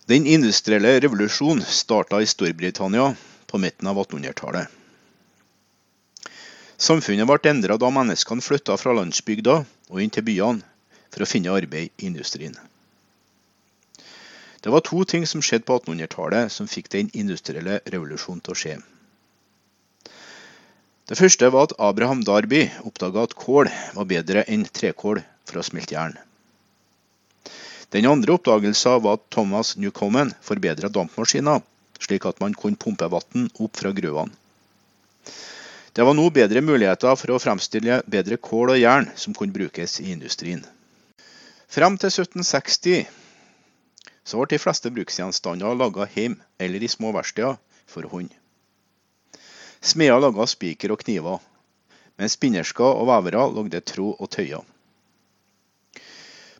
Den 0.09 0.25
industrielle 0.25 0.95
revolusjonen 1.03 1.61
starta 1.61 2.17
i 2.17 2.25
Storbritannia 2.25 3.11
på 3.45 3.59
midten 3.61 3.91
av 3.91 3.99
1800-tallet. 4.01 4.65
Samfunnet 6.81 7.29
ble 7.29 7.51
endra 7.51 7.77
da 7.77 7.91
menneskene 7.93 8.41
flytta 8.41 8.73
fra 8.81 8.95
landsbygda 8.97 9.59
og 9.61 10.01
inn 10.01 10.09
til 10.09 10.25
byene 10.25 10.65
for 11.13 11.21
å 11.21 11.29
finne 11.29 11.53
arbeid 11.53 11.91
i 12.01 12.07
industrien. 12.09 12.57
Det 14.65 14.73
var 14.73 14.81
to 14.87 15.03
ting 15.05 15.29
som 15.29 15.45
skjedde 15.45 15.69
på 15.69 15.77
1800-tallet 15.77 16.49
som 16.57 16.69
fikk 16.69 16.89
den 16.97 17.13
industrielle 17.13 17.83
revolusjonen 17.85 18.41
til 18.41 18.57
å 18.57 18.59
skje. 18.63 18.75
Det 21.11 21.17
første 21.19 21.47
var 21.51 21.65
at 21.67 21.73
Abraham 21.75 22.21
Darby 22.23 22.61
oppdaga 22.87 23.25
at 23.27 23.33
kål 23.35 23.67
var 23.97 24.05
bedre 24.07 24.45
enn 24.47 24.61
trekål 24.63 25.17
for 25.43 25.59
å 25.59 25.63
smelte 25.67 25.97
jern. 25.97 26.13
Den 27.91 28.07
andre 28.07 28.37
oppdagelsen 28.37 29.01
var 29.03 29.17
at 29.17 29.25
Thomas 29.35 29.73
Newcomen 29.75 30.31
forbedra 30.39 30.87
dampmaskiner, 30.87 31.59
slik 31.99 32.29
at 32.29 32.39
man 32.39 32.55
kunne 32.55 32.79
pumpe 32.79 33.11
vann 33.11 33.49
opp 33.59 33.81
fra 33.81 33.91
gruvene. 33.91 34.31
Det 35.91 36.07
var 36.07 36.15
nå 36.15 36.29
bedre 36.31 36.63
muligheter 36.63 37.19
for 37.19 37.35
å 37.35 37.43
fremstille 37.43 37.99
bedre 38.07 38.39
kål 38.39 38.77
og 38.77 38.79
jern 38.79 39.11
som 39.19 39.35
kunne 39.35 39.51
brukes 39.51 39.99
i 39.99 40.13
industrien. 40.13 40.63
Frem 41.67 41.99
til 41.99 42.07
1760 42.07 43.03
så 44.23 44.39
ble 44.39 44.53
de 44.53 44.63
fleste 44.63 44.95
bruksgjenstander 44.95 45.75
laga 45.75 46.07
hjemme 46.15 46.39
eller 46.55 46.79
i 46.79 46.95
små 46.95 47.11
verksteder 47.19 47.59
for 47.91 48.07
hånd. 48.07 48.31
Smeder 49.81 50.19
laga 50.21 50.45
spiker 50.45 50.93
og 50.93 51.01
kniver, 51.01 51.39
mens 52.21 52.37
spinnersker 52.37 52.85
og 52.85 53.07
vevere 53.09 53.47
lagde 53.55 53.81
tråd 53.81 54.21
og 54.21 54.29
tøyer. 54.29 54.61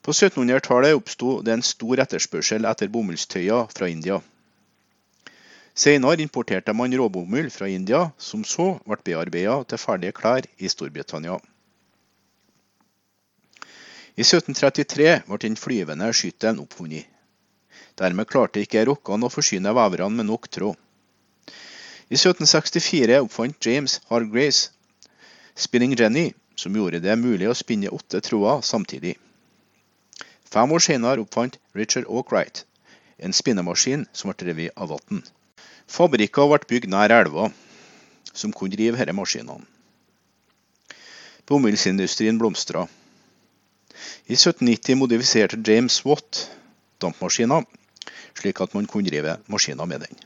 På 0.02 0.14
1700-tallet 0.16 0.98
oppsto 0.98 1.36
det 1.46 1.54
en 1.54 1.62
stor 1.66 2.02
etterspørsel 2.02 2.66
etter 2.66 2.90
bomullstøyer 2.90 3.70
fra 3.70 3.90
India. 3.92 4.18
Senere 5.78 6.26
importerte 6.26 6.74
man 6.74 6.94
råbomull 6.98 7.52
fra 7.54 7.70
India, 7.70 8.08
som 8.18 8.44
så 8.44 8.74
ble 8.88 8.98
bearbeidet 9.06 9.70
til 9.70 9.82
ferdige 9.86 10.18
klær 10.18 10.48
i 10.58 10.70
Storbritannia. 10.74 11.38
I 14.18 14.26
1733 14.26 15.22
ble 15.30 15.40
den 15.46 15.56
flyvende 15.56 16.10
skyttelen 16.12 16.60
oppfunnet. 16.66 17.06
Dermed 18.02 18.28
klarte 18.28 18.66
ikke 18.66 18.84
rokkene 18.90 19.30
å 19.30 19.32
forsyne 19.32 19.72
veverne 19.78 20.18
med 20.18 20.28
nok 20.34 20.50
tråd. 20.50 20.76
I 22.12 22.20
1764 22.20 23.22
oppfant 23.24 23.56
James 23.66 24.02
Hargrace 24.10 24.70
spinning 25.56 25.96
jenny, 25.96 26.34
som 26.56 26.76
gjorde 26.76 27.00
det 27.00 27.16
mulig 27.16 27.48
å 27.48 27.56
spinne 27.56 27.88
åtte 27.88 28.20
tråder 28.20 28.66
samtidig. 28.68 29.14
Fem 30.52 30.74
år 30.76 30.84
senere 30.84 31.24
oppfant 31.24 31.56
Richard 31.72 32.10
Oakright 32.12 32.66
en 33.22 33.34
spinnemaskin 33.34 34.08
som 34.12 34.32
ble 34.32 34.42
drevet 34.42 34.76
av 34.76 34.92
vann. 34.92 35.22
Fabrikker 35.88 36.50
ble 36.52 36.68
bygd 36.68 36.90
nær 36.92 37.14
elva, 37.16 37.52
som 38.34 38.52
kunne 38.52 38.76
drive 38.76 38.98
disse 38.98 39.16
maskinene. 39.16 39.68
Bomullsindustrien 41.48 42.40
blomstra. 42.42 42.88
I 44.28 44.36
1790 44.36 45.00
modifiserte 45.00 45.62
James 45.68 46.00
Watt 46.08 46.44
dampmaskiner, 47.00 47.64
slik 48.36 48.62
at 48.64 48.76
man 48.76 48.90
kunne 48.90 49.08
drive 49.08 49.38
maskiner 49.52 49.88
med 49.88 50.08
den. 50.08 50.22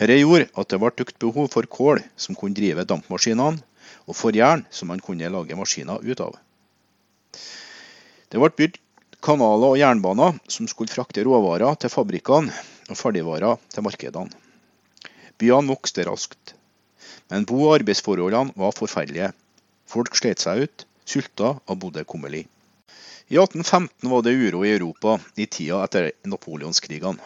Dette 0.00 0.16
gjorde 0.16 0.46
at 0.56 0.70
det 0.72 0.78
ble 0.80 0.88
økt 1.04 1.18
behov 1.20 1.50
for 1.52 1.66
kål 1.68 1.98
som 2.16 2.36
kunne 2.38 2.56
drive 2.56 2.86
dampmaskinene, 2.88 3.60
og 4.08 4.16
for 4.16 4.32
jern 4.32 4.62
som 4.72 4.88
man 4.88 5.02
kunne 5.04 5.28
lage 5.28 5.58
maskiner 5.58 6.00
ut 6.00 6.22
av. 6.24 6.38
Det 8.32 8.40
ble 8.40 8.48
bygd 8.56 8.78
kanaler 9.20 9.74
og 9.74 9.76
jernbaner 9.76 10.38
som 10.48 10.68
skulle 10.70 10.92
frakte 10.92 11.24
råvarer 11.26 11.76
til 11.82 11.92
fabrikkene 11.92 12.54
og 12.88 12.96
ferdigvarer 12.96 13.60
til 13.74 13.84
markedene. 13.84 14.32
Byene 15.36 15.68
vokste 15.68 16.06
raskt, 16.08 16.54
men 17.28 17.44
bo- 17.44 17.66
og 17.66 17.74
arbeidsforholdene 17.82 18.56
var 18.56 18.72
forferdelige. 18.76 19.34
Folk 19.84 20.16
slet 20.16 20.40
seg 20.40 20.64
ut, 20.64 20.86
sulta 21.04 21.52
og 21.60 21.80
bodde 21.82 22.06
kummerlig. 22.08 22.46
I 23.28 23.36
1815 23.36 24.08
var 24.08 24.24
det 24.24 24.32
uro 24.32 24.64
i 24.64 24.72
Europa 24.72 25.18
i 25.36 25.44
tida 25.44 25.84
etter 25.84 26.08
napoleonskrigene. 26.24 27.20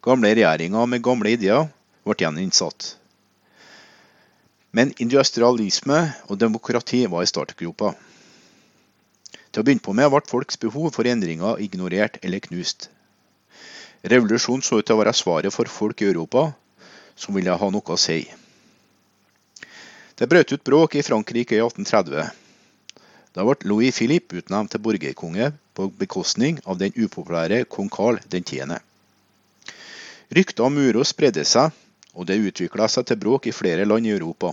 Gamle 0.00 0.30
regjeringer 0.30 0.86
med 0.86 1.02
gamle 1.02 1.32
ideer 1.34 1.64
ble 2.06 2.14
gjeninnsatt. 2.20 2.92
Men 4.70 4.92
industrialisme 5.02 5.98
og 6.28 6.38
demokrati 6.38 7.00
var 7.10 7.24
i 7.24 7.30
startgropa. 7.30 7.90
Til 9.50 9.60
å 9.60 9.66
begynne 9.66 9.82
på 9.82 9.96
med 9.98 10.12
ble 10.12 10.22
folks 10.30 10.60
behov 10.62 10.92
for 10.94 11.08
endringer 11.10 11.58
ignorert 11.64 12.20
eller 12.22 12.44
knust. 12.46 12.90
Revolusjonen 14.06 14.62
så 14.62 14.78
ut 14.78 14.86
til 14.86 14.94
å 14.94 15.02
være 15.02 15.16
svaret 15.18 15.54
for 15.54 15.66
folk 15.66 16.04
i 16.04 16.10
Europa 16.12 16.52
som 17.18 17.34
ville 17.34 17.58
ha 17.58 17.70
noe 17.74 17.94
å 17.94 17.98
si. 17.98 18.20
Det 20.14 20.30
brøt 20.30 20.54
ut 20.54 20.62
bråk 20.66 20.94
i 20.94 21.02
Frankrike 21.02 21.58
i 21.58 21.64
1830. 21.64 22.30
Da 23.34 23.46
ble 23.46 23.66
Louis 23.66 23.94
Philippe 23.94 24.38
utnevnt 24.38 24.70
til 24.76 24.82
borgerkonge 24.82 25.50
på 25.74 25.90
bekostning 25.98 26.62
av 26.66 26.78
den 26.78 26.94
upopulære 26.94 27.64
kong 27.66 27.90
Carl 27.90 28.22
10. 28.30 28.78
Rykter 30.28 30.66
om 30.68 30.76
uro 30.76 31.04
spredde 31.08 31.44
seg, 31.48 31.72
og 32.12 32.26
det 32.28 32.36
utvikla 32.36 32.88
seg 32.92 33.06
til 33.08 33.16
bråk 33.20 33.46
i 33.48 33.54
flere 33.56 33.86
land 33.88 34.06
i 34.06 34.12
Europa. 34.12 34.52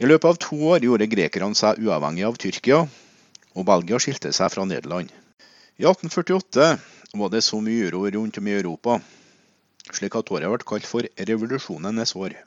I 0.00 0.08
løpet 0.08 0.30
av 0.30 0.38
to 0.40 0.56
år 0.72 0.86
gjorde 0.86 1.10
grekerne 1.12 1.58
seg 1.58 1.82
uavhengig 1.84 2.24
av 2.24 2.38
Tyrkia, 2.40 2.80
og 3.54 3.66
Belgia 3.68 4.00
skilte 4.00 4.32
seg 4.32 4.50
fra 4.54 4.64
Nederland. 4.64 5.12
I 5.76 5.84
1848 5.84 6.70
var 7.20 7.30
det 7.30 7.44
så 7.44 7.60
mye 7.60 7.90
uro 7.90 8.06
rundt 8.08 8.40
om 8.40 8.48
i 8.48 8.56
Europa, 8.56 8.96
slik 9.92 10.16
at 10.16 10.32
året 10.32 10.48
ble 10.50 10.66
kalt 10.72 10.88
for 10.88 11.04
revolusjonenes 11.28 12.16
år. 12.16 12.38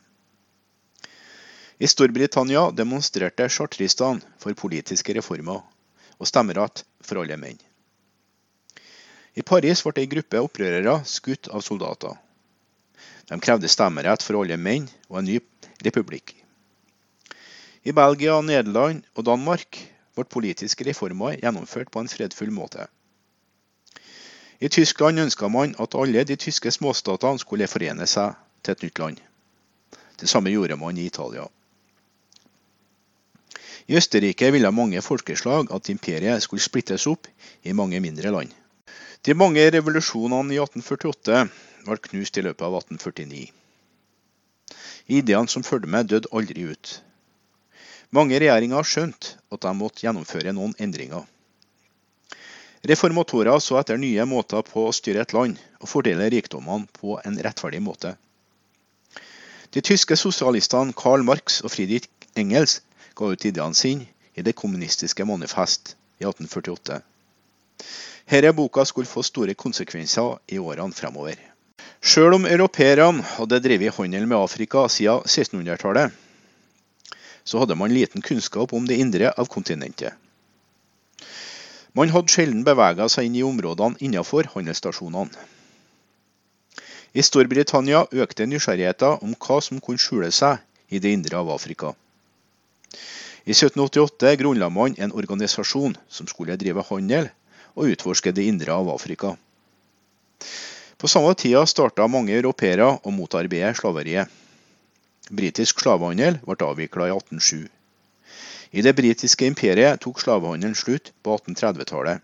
I 1.78 1.86
Storbritannia 1.86 2.72
demonstrerte 2.74 3.46
chartristene 3.54 4.26
for 4.42 4.58
politiske 4.58 5.14
reformer 5.14 5.62
og 6.18 6.28
stemmerett 6.28 6.82
for 7.06 7.22
alle 7.22 7.38
menn. 7.38 7.60
I 9.38 9.44
Paris 9.46 9.84
ble 9.86 10.02
ei 10.02 10.10
gruppe 10.10 10.40
opprørere 10.42 10.96
skutt 11.06 11.52
av 11.54 11.62
soldater. 11.62 12.16
De 13.30 13.38
krevde 13.44 13.70
stemmerett 13.70 14.24
for 14.26 14.40
alle 14.40 14.58
menn 14.58 14.88
og 15.12 15.20
en 15.20 15.30
ny 15.30 15.38
republikk. 15.86 16.34
I 17.86 17.94
Belgia, 17.94 18.40
Nederland 18.42 19.06
og 19.14 19.28
Danmark 19.30 19.78
ble 20.18 20.26
politiske 20.26 20.88
reformer 20.90 21.38
gjennomført 21.38 21.94
på 21.94 22.02
en 22.02 22.10
fredfull 22.10 22.50
måte. 22.56 22.88
I 24.58 24.74
Tyskland 24.74 25.22
ønska 25.22 25.48
man 25.54 25.76
at 25.78 25.94
alle 25.94 26.26
de 26.26 26.36
tyske 26.36 26.74
småstatene 26.74 27.38
skulle 27.38 27.70
forene 27.70 28.10
seg 28.10 28.34
til 28.66 28.74
et 28.74 28.86
nytt 28.88 29.02
land. 29.04 29.20
Det 30.18 30.30
samme 30.32 30.50
gjorde 30.50 30.80
man 30.82 30.98
i 30.98 31.06
Italia. 31.06 31.46
I 33.88 33.96
Østerrike 34.02 34.50
ville 34.52 34.72
mange 34.74 35.02
folkeslag 35.06 35.70
at 35.72 35.90
imperiet 35.94 36.42
skulle 36.44 36.64
splittes 36.64 37.06
opp 37.08 37.30
i 37.64 37.76
mange 37.78 38.02
mindre 38.02 38.34
land. 38.34 38.50
De 39.26 39.34
mange 39.34 39.64
revolusjonene 39.74 40.54
i 40.54 40.60
1848 40.62 41.40
ble 41.88 41.98
knust 42.10 42.38
i 42.38 42.44
løpet 42.46 42.66
av 42.68 42.78
1849. 42.82 43.48
Ideene 45.08 45.52
som 45.52 45.64
fulgte 45.64 45.90
med, 45.92 46.10
døde 46.12 46.32
aldri 46.36 46.68
ut. 46.68 46.98
Mange 48.16 48.40
regjeringer 48.40 48.80
har 48.80 48.88
skjønt 48.88 49.34
at 49.52 49.64
de 49.64 49.74
måtte 49.76 50.06
gjennomføre 50.06 50.54
noen 50.56 50.76
endringer. 50.84 51.26
Reformatorer 52.88 53.60
så 53.64 53.80
etter 53.80 54.00
nye 54.00 54.24
måter 54.30 54.64
på 54.68 54.86
å 54.88 54.96
styre 54.96 55.26
et 55.26 55.34
land 55.36 55.58
og 55.82 55.90
fordele 55.92 56.30
rikdommene 56.32 56.88
på 57.00 57.18
en 57.26 57.40
rettferdig 57.44 57.82
måte. 57.84 58.14
De 59.74 59.84
tyske 59.84 60.16
sosialistene 60.16 60.96
Karl 60.96 61.26
Marx 61.28 61.60
og 61.66 61.74
Friedrich 61.74 62.08
Engels 62.40 62.80
ga 63.18 63.34
ut 63.34 63.48
ideene 63.50 63.76
sine 63.76 64.08
i 64.38 64.44
Det 64.46 64.54
kommunistiske 64.56 65.26
manifest 65.26 65.96
i 66.22 66.24
1848. 66.24 67.02
Denne 68.28 68.52
boka 68.54 68.84
skulle 68.86 69.08
få 69.08 69.24
store 69.24 69.54
konsekvenser 69.56 70.38
i 70.52 70.58
årene 70.60 70.94
fremover. 70.94 71.40
Selv 72.04 72.36
om 72.36 72.46
europeerne 72.46 73.24
hadde 73.24 73.60
drevet 73.64 73.96
handel 73.96 74.28
med 74.28 74.38
Afrika 74.38 74.84
siden 74.92 75.24
1600-tallet, 75.24 76.12
så 77.48 77.62
hadde 77.62 77.78
man 77.80 77.94
liten 77.96 78.22
kunnskap 78.22 78.74
om 78.74 78.88
det 78.88 79.00
indre 79.00 79.32
av 79.32 79.48
kontinentet. 79.48 80.12
Man 81.96 82.12
hadde 82.12 82.30
sjelden 82.30 82.68
bevega 82.68 83.08
seg 83.10 83.30
inn 83.30 83.40
i 83.40 83.46
områdene 83.48 83.96
innenfor 84.04 84.52
handelsstasjonene. 84.52 85.48
I 87.16 87.24
Storbritannia 87.24 88.04
økte 88.12 88.46
nysgjerrigheten 88.46 89.24
om 89.24 89.40
hva 89.40 89.62
som 89.64 89.80
kunne 89.80 90.04
skjule 90.04 90.34
seg 90.36 90.60
i 90.92 91.00
det 91.00 91.16
indre 91.16 91.40
av 91.40 91.56
Afrika. 91.56 91.96
I 93.48 93.56
1788 93.56 94.36
grunnla 94.44 94.68
man 94.70 95.00
en 95.00 95.16
organisasjon 95.16 95.96
som 96.12 96.28
skulle 96.28 96.60
drive 96.60 96.84
handel 96.92 97.32
og 97.78 97.94
utforske 97.94 98.34
det 98.34 98.48
indre 98.50 98.74
av 98.74 98.90
Afrika. 98.90 99.36
På 100.98 101.08
samme 101.08 101.36
tida 101.38 101.62
starta 101.70 102.08
mange 102.10 102.34
europeere 102.34 102.90
å 103.06 103.14
motarbeide 103.14 103.76
slaveriet. 103.78 104.32
Britisk 105.30 105.84
slavehandel 105.84 106.40
ble 106.42 106.58
avvikla 106.66 107.10
i 107.12 107.14
1807. 107.14 107.68
I 108.72 108.84
det 108.84 108.96
britiske 108.98 109.46
imperiet 109.46 110.02
tok 110.02 110.20
slavehandelen 110.24 110.76
slutt 110.76 111.14
på 111.24 111.38
1830-tallet. 111.38 112.24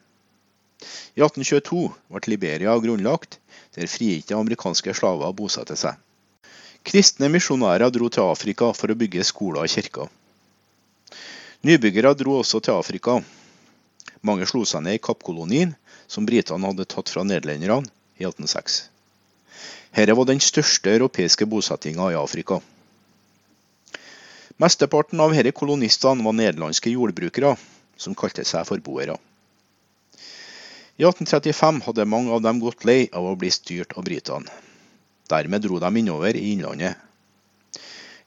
I 1.15 1.21
1822 1.21 1.83
ble 2.09 2.23
Liberia 2.33 2.73
grunnlagt, 2.81 3.37
der 3.77 3.87
frigitte 3.87 4.35
amerikanske 4.35 4.95
slaver 4.97 5.31
bosatte 5.37 5.77
seg. 5.79 5.95
Kristne 6.83 7.29
misjonærer 7.31 7.93
dro 7.93 8.09
til 8.11 8.27
Afrika 8.27 8.73
for 8.75 8.91
å 8.91 8.97
bygge 8.99 9.23
skoler 9.23 9.63
og 9.63 9.71
kirker. 9.71 10.09
Nybyggere 11.63 12.11
dro 12.19 12.41
også 12.41 12.59
til 12.59 12.75
Afrika. 12.75 13.21
Mange 14.23 14.47
slo 14.47 14.63
seg 14.63 14.85
ned 14.85 14.97
i 14.97 15.03
Kappkolonien, 15.03 15.73
som 16.07 16.25
britene 16.27 16.69
hadde 16.69 16.87
tatt 16.87 17.11
fra 17.11 17.25
nederlenderne 17.27 17.83
i 18.21 18.23
1806. 18.23 18.77
Dette 19.93 20.15
var 20.17 20.29
den 20.29 20.39
største 20.41 20.93
europeiske 20.95 21.45
bosettinga 21.49 22.07
i 22.13 22.17
Afrika. 22.17 22.61
Mesteparten 24.63 25.19
av 25.19 25.35
disse 25.35 25.51
kolonistene 25.59 26.23
var 26.23 26.37
nederlandske 26.39 26.93
jordbrukere, 26.93 27.55
som 27.97 28.15
kalte 28.15 28.45
seg 28.47 28.65
for 28.69 28.79
boere. 28.85 29.19
I 30.97 31.03
1835 31.03 31.83
hadde 31.87 32.05
mange 32.05 32.31
av 32.31 32.43
dem 32.45 32.59
gått 32.61 32.85
lei 32.85 33.09
av 33.11 33.25
å 33.27 33.37
bli 33.39 33.49
styrt 33.51 33.97
av 33.97 34.05
britene. 34.07 34.47
Dermed 35.29 35.65
dro 35.65 35.79
de 35.81 35.89
innover 35.99 36.37
i 36.37 36.51
innlandet. 36.53 36.95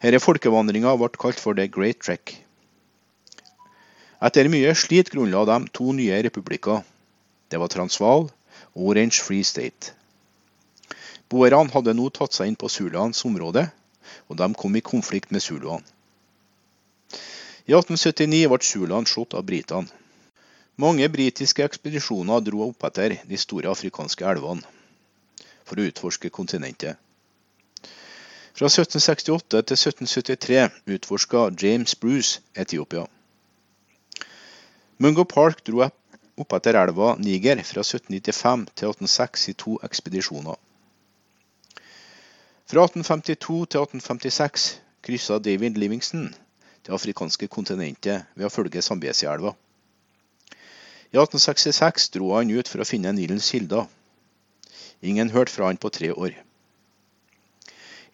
Denne 0.02 0.20
folkevandringa 0.20 0.92
ble 0.98 1.08
kalt 1.16 1.40
for 1.40 1.56
The 1.56 1.70
Great 1.72 2.02
Trek. 2.04 2.34
Etter 4.16 4.48
mye 4.48 4.72
slit 4.72 5.10
grunnla 5.12 5.44
de 5.44 5.56
to 5.76 5.92
nye 5.92 6.22
republikker. 6.24 6.80
Det 7.52 7.60
var 7.60 7.68
Transvaal 7.68 8.30
og 8.72 8.86
Orange 8.88 9.20
Free 9.20 9.44
State. 9.44 9.92
Boerne 11.28 11.68
hadde 11.74 11.92
nå 11.98 12.08
tatt 12.14 12.32
seg 12.32 12.48
inn 12.48 12.56
på 12.56 12.70
zuluenes 12.72 13.24
område, 13.28 13.66
og 14.30 14.38
de 14.40 14.48
kom 14.54 14.76
i 14.76 14.84
konflikt 14.84 15.34
med 15.34 15.44
zuluene. 15.44 15.84
I 17.66 17.74
1879 17.74 18.46
ble 18.46 18.62
Zululand 18.62 19.08
slått 19.10 19.34
av 19.34 19.42
britene. 19.42 19.90
Mange 20.78 21.08
britiske 21.10 21.64
ekspedisjoner 21.66 22.44
dro 22.46 22.60
opp 22.68 22.84
etter 22.86 23.16
de 23.26 23.38
store 23.40 23.72
afrikanske 23.72 24.22
elvene 24.28 24.62
for 25.66 25.80
å 25.80 25.86
utforske 25.90 26.30
kontinentet. 26.30 26.94
Fra 28.56 28.70
1768 28.70 29.64
til 29.66 29.76
1773 29.80 30.94
utforska 30.94 31.48
James 31.58 31.96
Bruce 31.98 32.38
Etiopia. 32.54 33.08
Mungo 34.98 35.24
Park 35.28 35.64
dro 35.64 35.82
opp 35.84 36.54
etter 36.56 36.78
elva 36.80 37.14
Niger 37.20 37.60
fra 37.68 37.82
1795 37.84 38.62
til 38.72 38.88
1806 38.94 39.48
i 39.52 39.54
to 39.62 39.76
ekspedisjoner. 39.84 40.56
Fra 42.66 42.84
1852 42.88 43.58
til 43.70 43.82
1856 43.82 44.66
kryssa 45.04 45.38
David 45.38 45.76
Livingston 45.76 46.30
det 46.86 46.94
afrikanske 46.94 47.48
kontinentet 47.50 48.24
ved 48.34 48.46
å 48.46 48.52
følge 48.52 48.82
Zambesi-elva. 48.82 49.52
I 51.12 51.18
1866 51.18 52.08
dro 52.14 52.32
han 52.36 52.52
ut 52.54 52.70
for 52.70 52.82
å 52.82 52.88
finne 52.88 53.12
Nilens 53.14 53.50
kilder. 53.52 53.84
Ingen 55.02 55.32
hørte 55.34 55.52
fra 55.52 55.68
han 55.68 55.80
på 55.82 55.90
tre 55.92 56.12
år. 56.14 56.32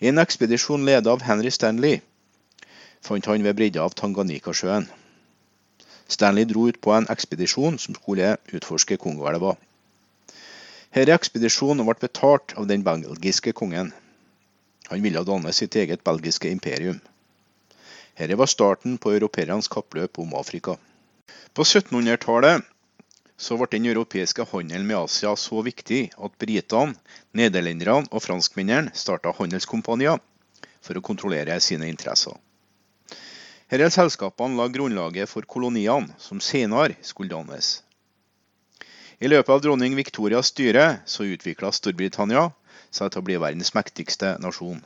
I 0.03 0.11
en 0.11 0.19
ekspedisjon 0.19 0.83
ledet 0.89 1.13
av 1.13 1.23
Henry 1.29 1.53
Stanley 1.55 2.01
fant 3.03 3.31
han 3.31 3.47
ved 3.47 3.55
bredda 3.59 3.85
av 3.85 3.95
Tanganyikasjøen. 3.99 4.89
Stanley 6.13 6.45
dro 6.45 6.69
ut 6.69 6.81
på 6.85 6.93
en 6.93 7.09
ekspedisjon 7.13 7.79
som 7.81 7.97
skulle 7.97 8.37
utforske 8.53 8.99
Kongoelva. 9.01 9.55
Denne 10.93 11.17
ekspedisjonen 11.17 11.87
ble 11.89 11.97
betalt 12.03 12.53
av 12.61 12.67
den 12.69 12.85
belgiske 12.85 13.55
kongen. 13.57 13.95
Han 14.91 15.01
ville 15.05 15.25
danne 15.25 15.53
sitt 15.57 15.77
eget 15.81 16.05
belgiske 16.05 16.51
imperium. 16.53 16.99
Dette 18.19 18.37
var 18.37 18.51
starten 18.53 18.99
på 19.01 19.15
europeernes 19.17 19.71
kappløp 19.73 20.21
om 20.21 20.35
Afrika. 20.37 20.77
På 21.57 21.65
1700-tallet 21.65 22.69
så 23.41 23.57
ble 23.57 23.71
den 23.73 23.89
europeiske 23.89 24.45
handelen 24.53 24.85
med 24.91 24.99
Asia 25.01 25.33
så 25.41 25.65
viktig 25.65 26.03
at 26.13 26.37
britene, 26.45 26.93
nederlenderne 27.33 28.13
og 28.13 28.23
franskmennene 28.27 28.93
starta 28.95 29.33
handelskompanier 29.39 30.21
for 30.85 30.99
å 30.99 31.07
kontrollere 31.09 31.57
sine 31.65 31.89
interesser. 31.89 32.37
Disse 33.73 33.89
selskapene 33.95 34.59
la 34.61 34.67
grunnlaget 34.69 35.31
for 35.31 35.47
koloniene, 35.49 36.13
som 36.21 36.43
senere 36.45 36.99
skulle 37.01 37.33
dannes. 37.33 37.79
I 39.17 39.31
løpet 39.33 39.49
av 39.55 39.63
dronning 39.65 39.97
Victorias 39.97 40.51
styre 40.53 40.99
så 41.09 41.25
utvikla 41.25 41.71
Storbritannia 41.73 42.51
seg 42.93 43.09
til 43.15 43.23
å 43.23 43.25
bli 43.25 43.39
verdens 43.41 43.73
mektigste 43.73 44.35
nasjon. 44.45 44.83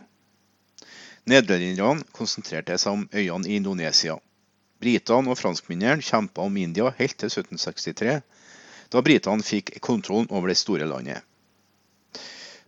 Nederlenderne 1.26 2.06
konsentrerte 2.14 2.78
seg 2.78 2.94
om 2.94 3.04
øyene 3.10 3.50
i 3.50 3.58
Indonesia. 3.58 4.20
Britene 4.78 5.34
og 5.34 5.40
franskmennene 5.40 6.06
kjempa 6.06 6.46
om 6.46 6.62
India 6.62 6.94
helt 7.00 7.18
til 7.18 7.32
1763, 7.32 8.20
da 8.94 9.02
britene 9.02 9.42
fikk 9.42 9.80
kontrollen 9.82 10.30
over 10.30 10.54
det 10.54 10.60
store 10.62 10.86
landet. 10.86 11.26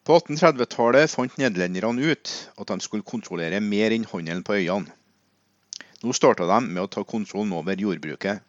På 0.02 0.18
1830-tallet 0.18 1.14
fant 1.14 1.38
nederlenderne 1.38 2.10
ut 2.10 2.38
at 2.58 2.74
de 2.74 2.82
skulle 2.82 3.06
kontrollere 3.06 3.62
mer 3.62 3.94
enn 3.94 4.10
handelen 4.10 4.42
på 4.42 4.58
øyene. 4.58 4.97
Nå 6.02 6.14
starta 6.14 6.46
de 6.46 6.60
med 6.68 6.82
å 6.84 6.90
ta 6.90 7.02
kontrollen 7.04 7.52
over 7.58 7.80
jordbruket. 7.80 8.42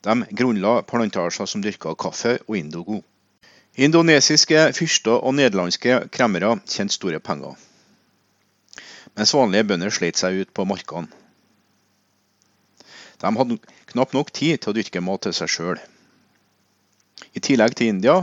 De 0.00 0.14
grunnla 0.32 0.80
plantasjer 0.88 1.46
som 1.46 1.60
dyrka 1.60 1.92
kaffe 2.00 2.38
og 2.46 2.56
indigo. 2.56 3.02
Indonesiske 3.76 4.70
fyrster 4.76 5.20
og 5.20 5.36
nederlandske 5.36 5.98
kremmere 6.12 6.54
tjente 6.64 6.96
store 6.96 7.20
penger, 7.22 7.54
mens 9.14 9.34
vanlige 9.36 9.68
bønder 9.68 9.94
slet 9.94 10.18
seg 10.18 10.40
ut 10.40 10.50
på 10.56 10.66
markene. 10.66 11.12
De 13.20 13.30
hadde 13.36 13.58
knapt 13.92 14.16
nok 14.16 14.32
tid 14.32 14.58
til 14.58 14.72
å 14.72 14.76
dyrke 14.76 15.02
mat 15.04 15.22
til 15.26 15.36
seg 15.36 15.52
sjøl. 15.52 15.80
I 17.36 17.44
tillegg 17.44 17.76
til 17.76 17.92
India 17.92 18.16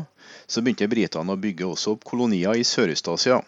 så 0.50 0.64
begynte 0.66 0.90
britene 0.90 1.34
å 1.36 1.40
bygge 1.40 1.70
også 1.70 1.96
opp 1.96 2.08
kolonier 2.08 2.58
i 2.58 2.66
Sørøst-Asia. 2.66 3.40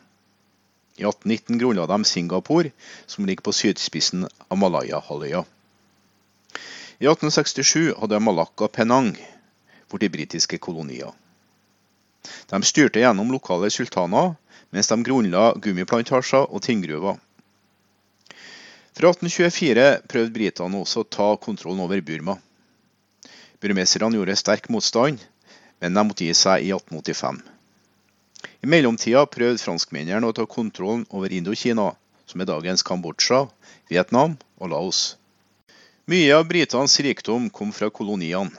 I 0.99 1.05
1819 1.07 1.61
grunnla 1.61 1.87
de 1.87 2.03
Singapore, 2.05 2.71
som 3.07 3.25
ligger 3.25 3.45
på 3.47 3.55
sydspissen 3.55 4.27
av 4.27 4.59
Malaya-halvøya. 4.59 5.45
I 6.99 7.07
1867 7.07 7.93
hadde 7.95 8.19
Malakka 8.19 8.67
Penang 8.67 9.13
blitt 9.89 10.11
britiske 10.11 10.59
kolonier. 10.59 11.15
De 12.51 12.59
styrte 12.67 12.99
gjennom 12.99 13.31
lokale 13.31 13.69
sultaner, 13.71 14.35
mens 14.75 14.91
de 14.91 14.97
grunnla 15.07 15.53
gummiplantasjer 15.63 16.51
og 16.51 16.61
tinngruver. 16.65 17.15
Fra 18.99 19.13
1824 19.13 19.85
prøvde 20.11 20.35
britene 20.35 20.83
også 20.83 21.05
å 21.05 21.07
ta 21.07 21.29
kontrollen 21.39 21.85
over 21.85 22.03
Burma. 22.03 22.35
Burmeserne 23.63 24.19
gjorde 24.19 24.35
sterk 24.39 24.67
motstand, 24.71 25.23
men 25.79 25.95
de 25.95 26.03
måtte 26.03 26.27
gi 26.27 26.35
seg 26.35 26.67
i 26.67 26.73
1885. 26.75 27.39
I 28.59 28.67
mellomtida 28.67 29.21
prøvde 29.31 29.61
franskmennene 29.63 30.27
å 30.27 30.35
ta 30.35 30.43
kontrollen 30.43 31.05
over 31.15 31.31
Indokina, 31.31 31.93
som 32.27 32.41
er 32.43 32.49
dagens 32.49 32.83
Kambodsja, 32.83 33.45
Vietnam 33.87 34.35
og 34.59 34.73
Laos. 34.73 34.99
Mye 36.11 36.33
av 36.35 36.43
britenes 36.49 36.97
rikdom 37.05 37.47
kom 37.55 37.71
fra 37.71 37.87
koloniene. 37.93 38.51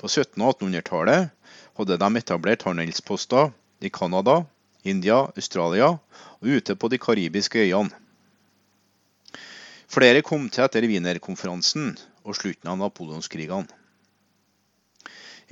På 0.00 0.08
1700- 0.08 0.48
og 0.48 0.62
1800-tallet 0.62 1.28
hadde 1.76 1.98
de 2.00 2.08
etablert 2.22 2.64
handelsposter 2.64 3.52
i 3.84 3.90
Canada, 3.92 4.40
India, 4.82 5.28
Australia 5.36 5.92
og 6.40 6.48
ute 6.56 6.74
på 6.74 6.88
de 6.88 6.98
karibiske 6.98 7.60
øyene. 7.66 7.92
Flere 9.92 10.24
kom 10.24 10.48
til 10.48 10.64
etter 10.64 10.88
Wienerkonferansen 10.88 11.92
og 12.24 12.38
slutten 12.38 12.70
av 12.72 12.78
napoleonskrigene. 12.80 13.68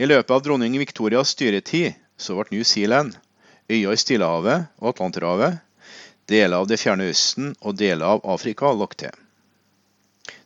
I 0.01 0.07
løpet 0.09 0.33
av 0.33 0.41
dronning 0.47 0.79
Victorias 0.81 1.35
styretid 1.35 1.93
så 2.21 2.37
ble 2.37 2.53
New 2.53 2.65
Zealand, 2.69 3.17
øyer 3.71 3.97
i 3.97 4.01
Stillehavet 4.01 4.69
og 4.79 4.93
Atlanterhavet, 4.93 5.59
deler 6.29 6.61
av 6.61 6.69
det 6.71 6.79
fjerne 6.83 7.09
Østen 7.11 7.55
og 7.61 7.79
deler 7.81 8.07
av 8.15 8.27
Afrika 8.37 8.71
lagt 8.77 9.01
til. 9.03 9.15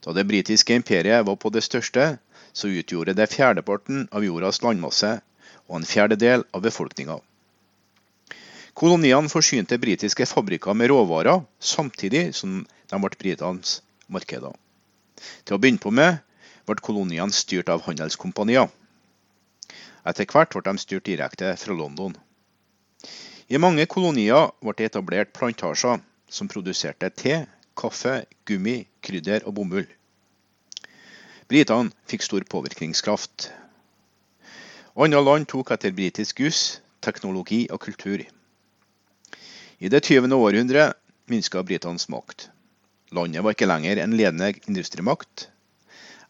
Da 0.05 0.15
det 0.17 0.27
britiske 0.29 0.77
imperiet 0.77 1.27
var 1.27 1.37
på 1.41 1.51
det 1.53 1.65
største, 1.67 2.17
så 2.55 2.71
utgjorde 2.71 3.17
det 3.19 3.33
fjerdeparten 3.33 4.07
av 4.15 4.25
jordas 4.25 4.63
landmasse 4.63 5.17
og 5.67 5.81
en 5.81 5.89
fjerdedel 5.89 6.45
av 6.55 6.63
befolkninga. 6.65 7.19
Koloniene 8.75 9.31
forsynte 9.31 9.79
britiske 9.79 10.27
fabrikker 10.27 10.75
med 10.75 10.91
råvarer, 10.91 11.43
samtidig 11.61 12.33
som 12.35 12.63
de 12.91 13.01
ble 13.03 13.19
britenes 13.19 13.81
markeder. 14.11 14.55
Til 15.45 15.57
å 15.57 15.61
begynne 15.63 15.83
på 15.83 15.93
med 15.95 16.19
ble 16.67 16.83
koloniene 16.83 17.35
styrt 17.35 17.71
av 17.71 17.85
handelskompanier. 17.87 18.71
Etter 20.05 20.29
hvert 20.29 20.53
ble 20.53 20.63
de 20.67 20.81
styrt 20.81 21.07
direkte 21.09 21.55
fra 21.57 21.75
London. 21.77 22.15
I 23.49 23.61
mange 23.61 23.87
kolonier 23.89 24.51
ble 24.61 24.75
det 24.77 24.91
etablert 24.91 25.33
plantasjer 25.37 26.03
som 26.29 26.49
produserte 26.49 27.11
te, 27.13 27.45
kaffe, 27.77 28.25
gummi, 28.49 28.85
krydder 29.05 29.45
og 29.49 29.57
bomull. 29.59 29.89
Britene 31.49 31.93
fikk 32.09 32.25
stor 32.25 32.45
påvirkningskraft. 32.49 33.51
Andre 34.95 35.21
land 35.25 35.49
tok 35.51 35.73
etter 35.75 35.93
britisk 35.93 36.41
juss, 36.45 36.81
teknologi 37.05 37.65
og 37.73 37.83
kultur. 37.85 38.23
I 39.81 39.91
det 39.93 40.05
20. 40.07 40.33
århundret 40.33 40.97
minska 41.29 41.65
britenes 41.67 42.09
makt. 42.13 42.49
Landet 43.13 43.45
var 43.45 43.57
ikke 43.57 43.69
lenger 43.69 44.01
en 44.01 44.17
ledende 44.17 44.53
industrimakt. 44.69 45.49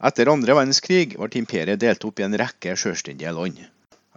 Etter 0.03 0.27
andre 0.27 0.55
verdenskrig 0.57 1.15
ble 1.15 1.39
imperiet 1.39 1.79
delt 1.79 2.03
opp 2.03 2.19
i 2.19 2.25
en 2.25 2.35
rekke 2.37 2.75
selvstendige 2.75 3.31
land. 3.31 3.61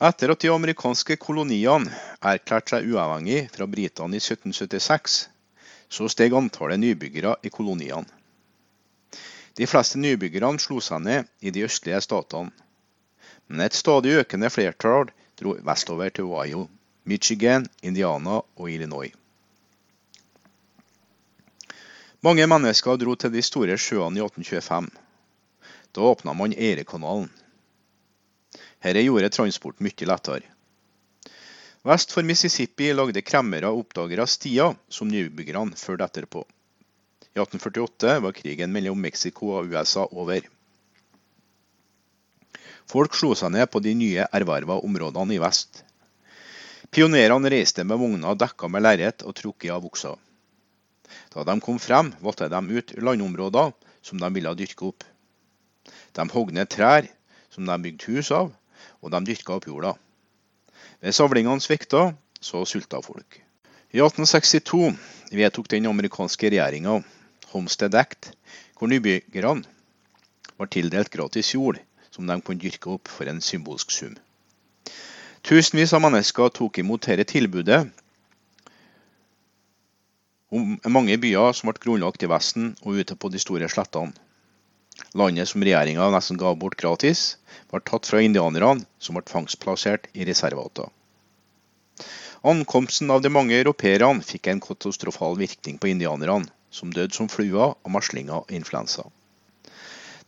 Etter 0.09 0.33
at 0.35 0.43
de 0.43 0.51
amerikanske 0.51 1.17
koloniene 1.23 1.91
erklærte 2.19 2.75
seg 2.77 2.91
uavhengig 2.91 3.49
fra 3.55 3.67
britene 3.71 4.19
i 4.19 4.23
1776, 4.23 5.19
så 5.89 6.09
steg 6.11 6.35
antallet 6.35 6.83
nybyggere 6.83 7.37
i 7.43 7.51
koloniene. 7.55 8.07
De 9.59 9.67
fleste 9.67 9.99
nybyggerne 9.99 10.63
slo 10.63 10.79
seg 10.83 11.03
ned 11.03 11.31
i 11.43 11.51
de 11.55 11.65
østlige 11.67 12.03
statene, 12.03 12.53
men 13.49 13.65
et 13.65 13.75
stadig 13.75 14.19
økende 14.21 14.51
flertall 14.55 15.09
dro 15.41 15.57
vestover 15.67 16.11
til 16.15 16.31
Ohio, 16.31 16.69
Michigan, 17.05 17.67
Indiana 17.83 18.43
og 18.43 18.71
Illinois. 18.71 19.15
Mange 22.23 22.47
mennesker 22.47 22.99
dro 22.99 23.15
til 23.15 23.33
de 23.33 23.43
store 23.43 23.79
sjøene 23.79 24.19
i 24.19 24.25
1825. 24.27 25.08
Da 25.93 26.01
åpna 26.01 26.33
man 26.33 26.53
Eirekanalen. 26.53 27.31
Dette 28.83 29.03
gjorde 29.03 29.31
transport 29.35 29.81
mye 29.83 30.07
lettere. 30.07 30.45
Vest 31.89 32.13
for 32.13 32.27
Mississippi 32.27 32.91
lagde 32.93 33.23
kremmere 33.23 33.71
og 33.71 33.85
oppdagere 33.85 34.27
stier 34.29 34.77
som 34.93 35.09
nybyggerne 35.09 35.79
fulgte 35.79 36.09
etterpå. 36.11 36.45
I 37.33 37.41
1848 37.41 38.19
var 38.25 38.37
krigen 38.37 38.73
mellom 38.75 39.01
Mexico 39.01 39.55
og 39.59 39.73
USA 39.73 40.05
over. 40.11 40.43
Folk 42.89 43.15
slo 43.15 43.35
seg 43.37 43.53
ned 43.55 43.69
på 43.71 43.83
de 43.85 43.93
nye 43.95 44.27
erverva 44.33 44.79
områdene 44.85 45.37
i 45.37 45.43
vest. 45.43 45.85
Pionerene 46.91 47.51
reiste 47.53 47.85
med 47.85 48.01
vogner 48.01 48.37
dekka 48.39 48.69
med 48.73 48.85
lerret 48.85 49.25
og 49.29 49.37
trukket 49.37 49.75
av 49.75 49.85
okser. 49.85 50.17
Da 51.35 51.45
de 51.45 51.61
kom 51.65 51.79
frem, 51.81 52.15
valgte 52.21 52.49
de 52.53 52.63
ut 52.81 52.95
landområder 52.97 53.75
som 54.03 54.21
de 54.21 54.31
ville 54.35 54.55
dyrke 54.57 54.89
opp. 54.89 55.05
De 56.17 56.29
hogg 56.33 56.53
ned 56.55 56.71
trær 56.73 57.09
som 57.51 57.67
de 57.67 57.77
bygde 57.83 58.13
hus 58.13 58.31
av, 58.35 58.53
og 59.03 59.13
de 59.13 59.21
dyrka 59.27 59.57
opp 59.57 59.69
jorda. 59.69 59.95
Ved 61.03 61.15
savlingene 61.15 61.63
svikta, 61.63 62.13
så 62.41 62.65
sulta 62.67 63.01
folk. 63.03 63.41
I 63.91 64.03
1862 64.05 64.93
vedtok 65.33 65.71
den 65.73 65.87
amerikanske 65.89 66.51
regjeringa 66.53 66.99
Homestead 67.53 67.95
Act, 67.95 68.33
hvor 68.79 68.91
nybyggerne 68.91 69.65
var 70.59 70.71
tildelt 70.71 71.11
gratis 71.11 71.55
jord 71.55 71.79
som 72.11 72.27
de 72.27 72.37
kunne 72.43 72.61
dyrke 72.61 72.91
opp 72.97 73.09
for 73.09 73.31
en 73.31 73.41
symbolsk 73.41 73.95
sum. 73.95 74.17
Tusenvis 75.47 75.95
av 75.95 76.03
mennesker 76.03 76.51
tok 76.53 76.81
imot 76.83 77.07
dette 77.07 77.25
tilbudet 77.31 77.87
om 80.51 80.79
mange 80.89 81.17
byer 81.21 81.55
som 81.57 81.71
ble 81.71 81.81
grunnlagt 81.83 82.25
i 82.25 82.31
Vesten 82.31 82.73
og 82.83 83.01
ute 83.01 83.17
på 83.17 83.31
de 83.33 83.41
store 83.41 83.69
slettene. 83.71 84.13
Landet 85.15 85.49
som 85.49 85.65
regjeringa 85.65 86.11
nesten 86.13 86.39
ga 86.41 86.53
bort 86.55 86.77
gratis, 86.81 87.37
ble 87.71 87.81
tatt 87.81 88.07
fra 88.07 88.21
indianerne, 88.25 88.85
som 88.99 89.17
ble 89.17 89.25
fangstplassert 89.29 90.09
i 90.13 90.27
reservater. 90.29 90.89
Ankomsten 92.47 93.11
av 93.11 93.23
de 93.23 93.33
mange 93.35 93.57
europeerne 93.59 94.23
fikk 94.23 94.47
en 94.47 94.61
katastrofal 94.63 95.35
virkning 95.41 95.79
på 95.79 95.91
indianerne, 95.91 96.47
som 96.71 96.93
døde 96.95 97.17
som 97.17 97.31
fluer 97.33 97.73
av 97.73 97.91
meslinger 97.91 98.45
og 98.45 98.53
influensa. 98.55 99.09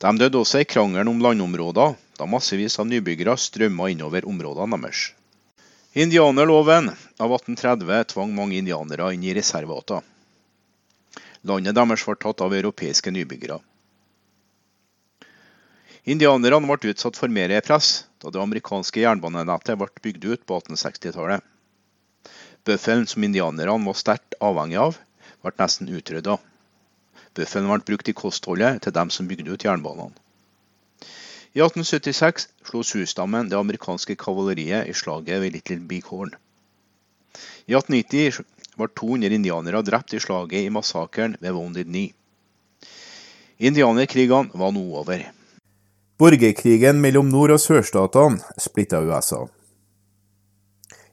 De 0.01 0.11
døde 0.17 0.41
også 0.41 0.63
i 0.63 0.67
krangelen 0.67 1.13
om 1.13 1.21
landområder, 1.23 1.95
da 2.19 2.27
massevis 2.27 2.79
av 2.81 2.89
nybyggere 2.89 3.37
strømma 3.37 3.91
innover 3.93 4.27
områdene 4.29 4.81
deres. 4.81 5.11
Indianerloven 5.93 6.89
av 7.19 7.33
1830 7.37 8.13
tvang 8.15 8.35
mange 8.35 8.57
indianere 8.59 9.13
inn 9.15 9.25
i 9.27 9.35
reservater. 9.37 10.01
Landet 11.47 11.77
deres 11.77 12.05
ble 12.07 12.17
tatt 12.21 12.45
av 12.47 12.55
europeiske 12.55 13.13
nybyggere. 13.15 13.61
Indianerne 16.09 16.65
ble 16.65 16.95
utsatt 16.95 17.19
for 17.21 17.29
mer 17.29 17.53
press 17.61 18.07
da 18.23 18.31
det 18.33 18.41
amerikanske 18.41 19.03
jernbanenettet 19.03 19.77
ble 19.77 19.89
bygd 20.05 20.25
ut 20.25 20.47
på 20.49 20.61
1860-tallet. 20.61 21.45
Bøffelen 22.65 23.07
som 23.09 23.25
indianerne 23.25 23.77
var 23.85 23.99
sterkt 23.99 24.37
avhengig 24.41 24.79
av, 24.81 24.97
ble 25.45 25.53
nesten 25.61 25.91
utrydda. 25.93 26.39
Bøffelen 27.37 27.69
ble 27.69 27.85
brukt 27.91 28.09
i 28.09 28.17
kostholdet 28.17 28.81
til 28.85 28.95
dem 28.97 29.13
som 29.13 29.29
bygde 29.29 29.53
ut 29.53 29.65
jernbanene. 29.65 30.17
I 31.53 31.61
1876 31.61 32.47
slo 32.69 32.81
Sioux-stammen 32.87 33.49
det 33.51 33.59
amerikanske 33.59 34.15
kavaleriet 34.17 34.87
i 34.87 34.95
slaget 34.95 35.43
ved 35.43 35.57
Little 35.57 35.81
Big. 35.91 36.07
I 37.67 37.75
1890 37.75 38.41
ble 38.79 38.89
200 39.03 39.37
indianere 39.37 39.83
drept 39.85 40.15
i 40.15 40.23
slaget 40.23 40.65
i 40.65 40.73
massakren 40.73 41.37
ved 41.43 41.57
Wounded 41.57 41.91
Knee. 41.91 42.15
Indianerkrigene 43.59 44.55
var 44.55 44.73
nå 44.73 44.87
over. 45.03 45.27
Borgerkrigen 46.21 46.99
mellom 47.01 47.31
nord- 47.33 47.55
og 47.55 47.61
sørstatene 47.63 48.59
splitta 48.61 48.99
USA. 49.01 49.47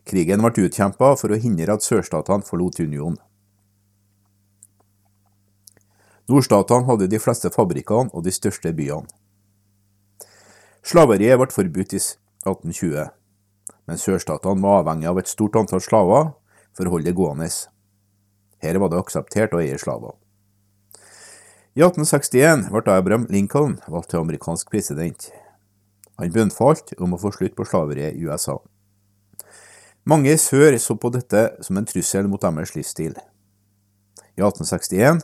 Krigen 0.04 0.44
ble 0.44 0.66
utkjempa 0.68 1.14
for 1.16 1.32
å 1.32 1.38
hindre 1.40 1.78
at 1.78 1.86
sørstatene 1.86 2.44
forlot 2.44 2.82
unionen. 2.84 3.16
Nordstatene 6.28 6.84
hadde 6.92 7.08
de 7.08 7.22
fleste 7.24 7.54
fabrikkene 7.56 8.12
og 8.12 8.28
de 8.28 8.36
største 8.36 8.76
byene. 8.76 9.08
Slaveriet 10.84 11.40
ble 11.40 11.56
forbudt 11.56 11.96
i 11.96 12.04
1820, 12.04 13.08
men 13.88 14.04
sørstatene 14.04 14.60
var 14.60 14.84
avhengig 14.84 15.08
av 15.08 15.24
et 15.24 15.32
stort 15.32 15.56
antall 15.56 15.88
slaver 15.88 16.34
for 16.76 16.84
å 16.84 16.98
holde 16.98 17.14
det 17.14 17.16
gående. 17.16 17.48
Her 18.60 18.84
var 18.84 18.92
det 18.92 19.00
akseptert 19.00 19.56
å 19.56 19.64
eie 19.64 19.80
slaver. 19.80 20.20
I 21.78 21.82
1861 21.86 22.72
ble 22.74 22.90
Abraham 22.90 23.28
Lincoln 23.30 23.76
valgt 23.86 24.10
til 24.10 24.24
amerikansk 24.24 24.72
president. 24.74 25.28
Han 26.18 26.32
bønnfalt 26.34 26.96
om 26.98 27.12
å 27.14 27.20
få 27.22 27.30
slutt 27.36 27.54
på 27.54 27.68
slaveriet 27.70 28.16
i 28.18 28.24
USA. 28.26 28.56
Mange 30.10 30.32
i 30.34 30.40
sør 30.42 30.74
så 30.82 30.96
på 30.98 31.12
dette 31.14 31.44
som 31.62 31.78
en 31.78 31.86
trussel 31.86 32.26
mot 32.32 32.42
deres 32.42 32.72
livsstil. 32.74 33.14
I 34.34 34.42
1861 34.42 35.22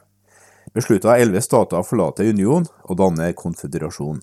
beslutta 0.77 1.15
elleve 1.17 1.41
stater 1.41 1.79
å 1.79 1.87
forlate 1.87 2.27
union 2.29 2.67
og 2.83 2.99
danne 3.01 3.31
konføderasjon. 3.39 4.21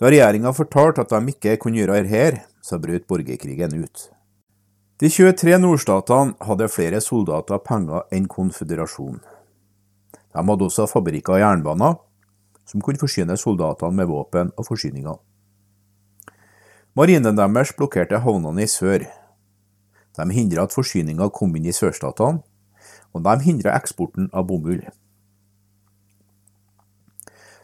Da 0.00 0.08
regjeringa 0.08 0.54
fortalte 0.56 1.04
at 1.04 1.12
de 1.12 1.34
ikke 1.34 1.58
kunne 1.60 1.82
gjøre 1.82 2.06
dette, 2.08 2.40
så 2.64 2.80
brøt 2.80 3.04
borgerkrigen 3.04 3.76
ut. 3.84 4.06
De 4.96 5.12
23 5.12 5.60
nordstatene 5.60 6.40
hadde 6.48 6.72
flere 6.72 7.04
soldater, 7.04 7.60
penger 7.68 8.08
enn 8.16 8.30
konføderasjonen. 8.32 9.20
De 10.34 10.44
hadde 10.46 10.66
også 10.66 10.86
fabrikker 10.86 11.36
og 11.38 11.42
jernbaner, 11.42 11.98
som 12.66 12.82
kunne 12.84 13.00
forsyne 13.00 13.36
soldatene 13.36 13.96
med 13.98 14.06
våpen 14.10 14.52
og 14.56 14.66
forsyninger. 14.68 15.18
Marinen 16.94 17.38
deres 17.38 17.72
blokkerte 17.78 18.18
havnene 18.22 18.62
i 18.62 18.70
sør. 18.70 19.06
De 20.18 20.26
hindra 20.34 20.66
at 20.66 20.74
forsyninger 20.74 21.30
kom 21.34 21.54
inn 21.56 21.68
i 21.70 21.74
sørstatene, 21.74 22.42
og 23.14 23.22
de 23.26 23.36
hindra 23.44 23.74
eksporten 23.78 24.30
av 24.34 24.46
bomull. 24.46 24.82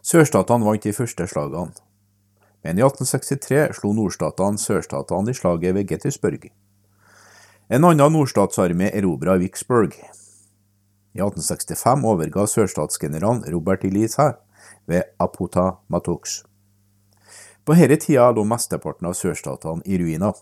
Sørstatene 0.07 0.67
vant 0.67 0.83
de 0.87 0.95
første 0.95 1.27
slagene, 1.27 1.75
men 2.63 2.79
i 2.79 2.85
1863 2.87 3.79
slo 3.79 3.93
nordstatene 3.95 4.63
sørstatene 4.63 5.31
i 5.31 5.39
slaget 5.39 5.75
ved 5.75 5.91
Gettysburg. 5.91 6.47
En 7.67 7.83
annen 7.83 8.15
nordstatsarmé 8.15 8.93
erobra 8.95 9.35
Vicksburg. 9.43 9.99
I 11.17 11.23
1865 11.25 12.05
overga 12.05 12.43
sørstatsgeneralen 12.45 13.47
Robert 13.53 13.85
E. 13.87 13.91
Lee 13.91 14.09
seg 14.13 14.37
ved 14.91 15.07
Appomattox. 15.23 16.43
På 17.65 17.75
denne 17.75 17.97
tida 17.97 18.29
lå 18.37 18.45
mesteparten 18.45 19.09
av 19.09 19.17
sørstatene 19.17 19.81
i 19.89 19.97
ruiner. 19.97 20.37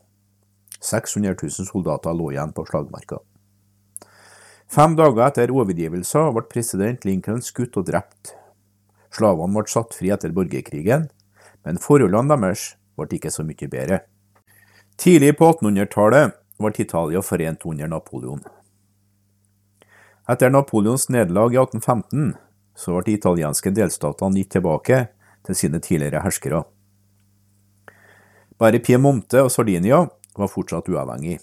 600 0.83 1.37
000 1.39 1.69
soldater 1.71 2.17
lå 2.17 2.33
igjen 2.35 2.53
på 2.57 2.65
slagmarka. 2.67 3.21
Fem 4.67 4.97
dager 4.99 5.29
etter 5.29 5.53
overgivelsen 5.55 6.33
ble 6.35 6.43
president 6.51 7.07
Lincoln 7.07 7.41
skutt 7.45 7.79
og 7.79 7.87
drept. 7.93 8.35
Slavene 9.15 9.55
ble 9.55 9.71
satt 9.71 9.95
fri 9.95 10.11
etter 10.11 10.35
borgerkrigen, 10.35 11.07
men 11.63 11.79
forholdene 11.79 12.35
deres 12.35 12.73
ble 12.99 13.07
ikke 13.15 13.31
så 13.31 13.47
mye 13.47 13.71
bedre. 13.71 14.03
Tidlig 14.99 15.37
på 15.39 15.55
1800-tallet 15.55 16.35
ble 16.59 16.75
Italia 16.83 17.23
forent 17.23 17.63
under 17.71 17.95
Napoleon. 17.95 18.43
Etter 20.25 20.51
Napoleons 20.51 21.09
nederlag 21.09 21.53
i 21.55 21.59
1815 21.61 22.35
så 22.75 22.95
ble 22.97 23.03
de 23.05 23.17
italienske 23.19 23.71
delstatene 23.77 24.41
gitt 24.41 24.55
tilbake 24.57 25.01
til 25.45 25.59
sine 25.59 25.81
tidligere 25.85 26.23
herskere. 26.25 26.63
Bare 28.57 28.81
Piemonte 28.81 29.43
og 29.45 29.51
Sardinia 29.53 30.07
var 30.39 30.49
fortsatt 30.49 30.89
uavhengig. 30.89 31.37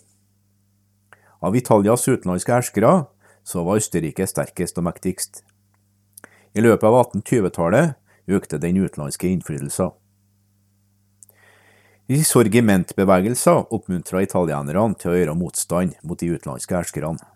Av 1.45 1.55
Italias 1.55 2.07
utenlandske 2.07 2.55
herskere 2.55 2.93
så 3.45 3.61
var 3.67 3.77
Østerrike 3.77 4.25
sterkest 4.25 4.79
og 4.81 4.87
mektigst. 4.89 5.43
I 6.57 6.65
løpet 6.65 6.87
av 6.87 6.97
1820-tallet 7.03 8.33
økte 8.33 8.59
den 8.61 8.81
utenlandske 8.81 9.29
innflytelsen. 9.29 9.93
Risorgimentbevegelser 12.11 13.69
oppmuntra 13.71 14.23
italienerne 14.25 14.97
til 14.99 15.13
å 15.13 15.19
gjøre 15.19 15.37
motstand 15.37 15.93
mot 16.01 16.19
de 16.19 16.33
utenlandske 16.33 16.75
herskerne. 16.75 17.30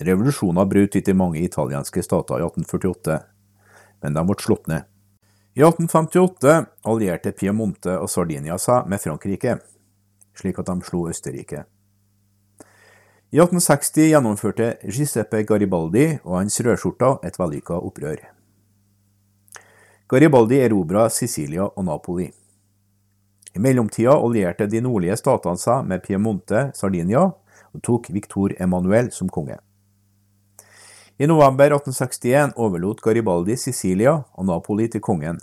Revolusjoner 0.00 0.64
brøt 0.64 0.96
ut 0.96 1.08
i 1.08 1.14
mange 1.16 1.42
italienske 1.44 2.02
stater 2.02 2.40
i 2.40 2.46
1848, 2.46 3.18
men 4.00 4.16
de 4.16 4.22
ble 4.24 4.36
slått 4.40 4.70
ned. 4.72 4.88
I 5.58 5.60
1858 5.66 6.54
allierte 6.88 7.34
Piemonte 7.36 7.98
og 8.00 8.08
Sardinia 8.08 8.56
seg 8.56 8.88
med 8.88 9.02
Frankrike, 9.02 9.58
slik 10.38 10.62
at 10.62 10.70
de 10.70 10.88
slo 10.88 11.04
Østerrike. 11.10 11.66
I 13.30 13.38
1860 13.38 14.08
gjennomførte 14.14 14.72
Giuseppe 14.88 15.44
Garibaldi 15.46 16.06
og 16.24 16.40
hans 16.40 16.56
rødskjorter 16.64 17.20
et 17.28 17.36
vellykka 17.38 17.76
opprør. 17.78 18.24
Garibaldi 20.10 20.64
erobra 20.64 21.10
Sicilia 21.12 21.68
og 21.68 21.84
Napoli. 21.86 22.32
I 23.54 23.60
mellomtida 23.62 24.16
allierte 24.16 24.66
de 24.66 24.80
nordlige 24.82 25.18
statene 25.20 25.60
seg 25.60 25.84
med 25.86 26.02
Piemonte, 26.06 26.70
Sardinia, 26.74 27.28
og 27.70 27.82
tok 27.86 28.08
Victor 28.14 28.56
Emanuel 28.58 29.12
som 29.14 29.28
konge. 29.30 29.60
I 31.20 31.26
november 31.26 31.64
1861 31.64 32.52
overlot 32.56 33.00
Garibaldi 33.04 33.52
Sicilia 33.56 34.12
og 34.32 34.46
Napoli 34.48 34.86
til 34.88 35.02
kongen. 35.04 35.36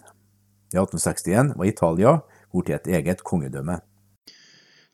I 0.74 0.80
1861 0.82 1.52
var 1.60 1.70
Italia 1.70 2.14
blitt 2.50 2.72
et 2.74 2.88
eget 2.98 3.22
kongedømme. 3.22 3.76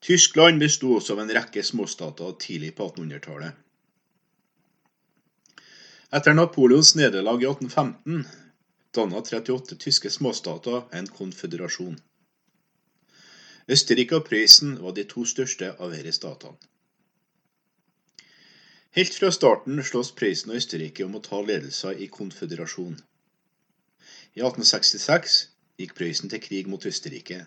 Tyskland 0.03 0.59
besto 0.59 0.89
også 0.97 1.15
av 1.15 1.21
en 1.23 1.31
rekke 1.38 1.63
småstater 1.63 2.36
tidlig 2.43 2.73
på 2.75 2.89
1800-tallet. 2.89 3.55
Etter 6.19 6.36
Napoleons 6.36 6.91
nederlag 6.99 7.39
i 7.39 7.47
1815 7.47 8.27
danna 8.93 9.23
38 9.23 9.79
tyske 9.86 10.11
småstater 10.11 10.84
en 10.91 11.07
konføderasjon. 11.07 11.95
Østerrike 13.71 14.19
og 14.19 14.27
Prøysen 14.27 14.75
var 14.84 14.99
de 14.99 15.07
to 15.07 15.23
største 15.23 15.71
av 15.79 15.95
disse 15.95 16.19
statene. 16.19 16.59
Helt 18.93 19.15
fra 19.17 19.31
starten 19.33 19.79
slåss 19.81 20.11
Prøysen 20.13 20.51
og 20.53 20.59
Østerrike 20.59 21.01
om 21.01 21.15
å 21.17 21.21
ta 21.25 21.39
ledelsen 21.41 21.97
i 21.97 22.05
konføderasjon. 22.13 22.99
I 24.37 24.43
1866 24.45 25.37
gikk 25.81 25.95
Prøysen 25.97 26.29
til 26.29 26.41
krig 26.43 26.69
mot 26.69 26.85
Østerrike. 26.85 27.39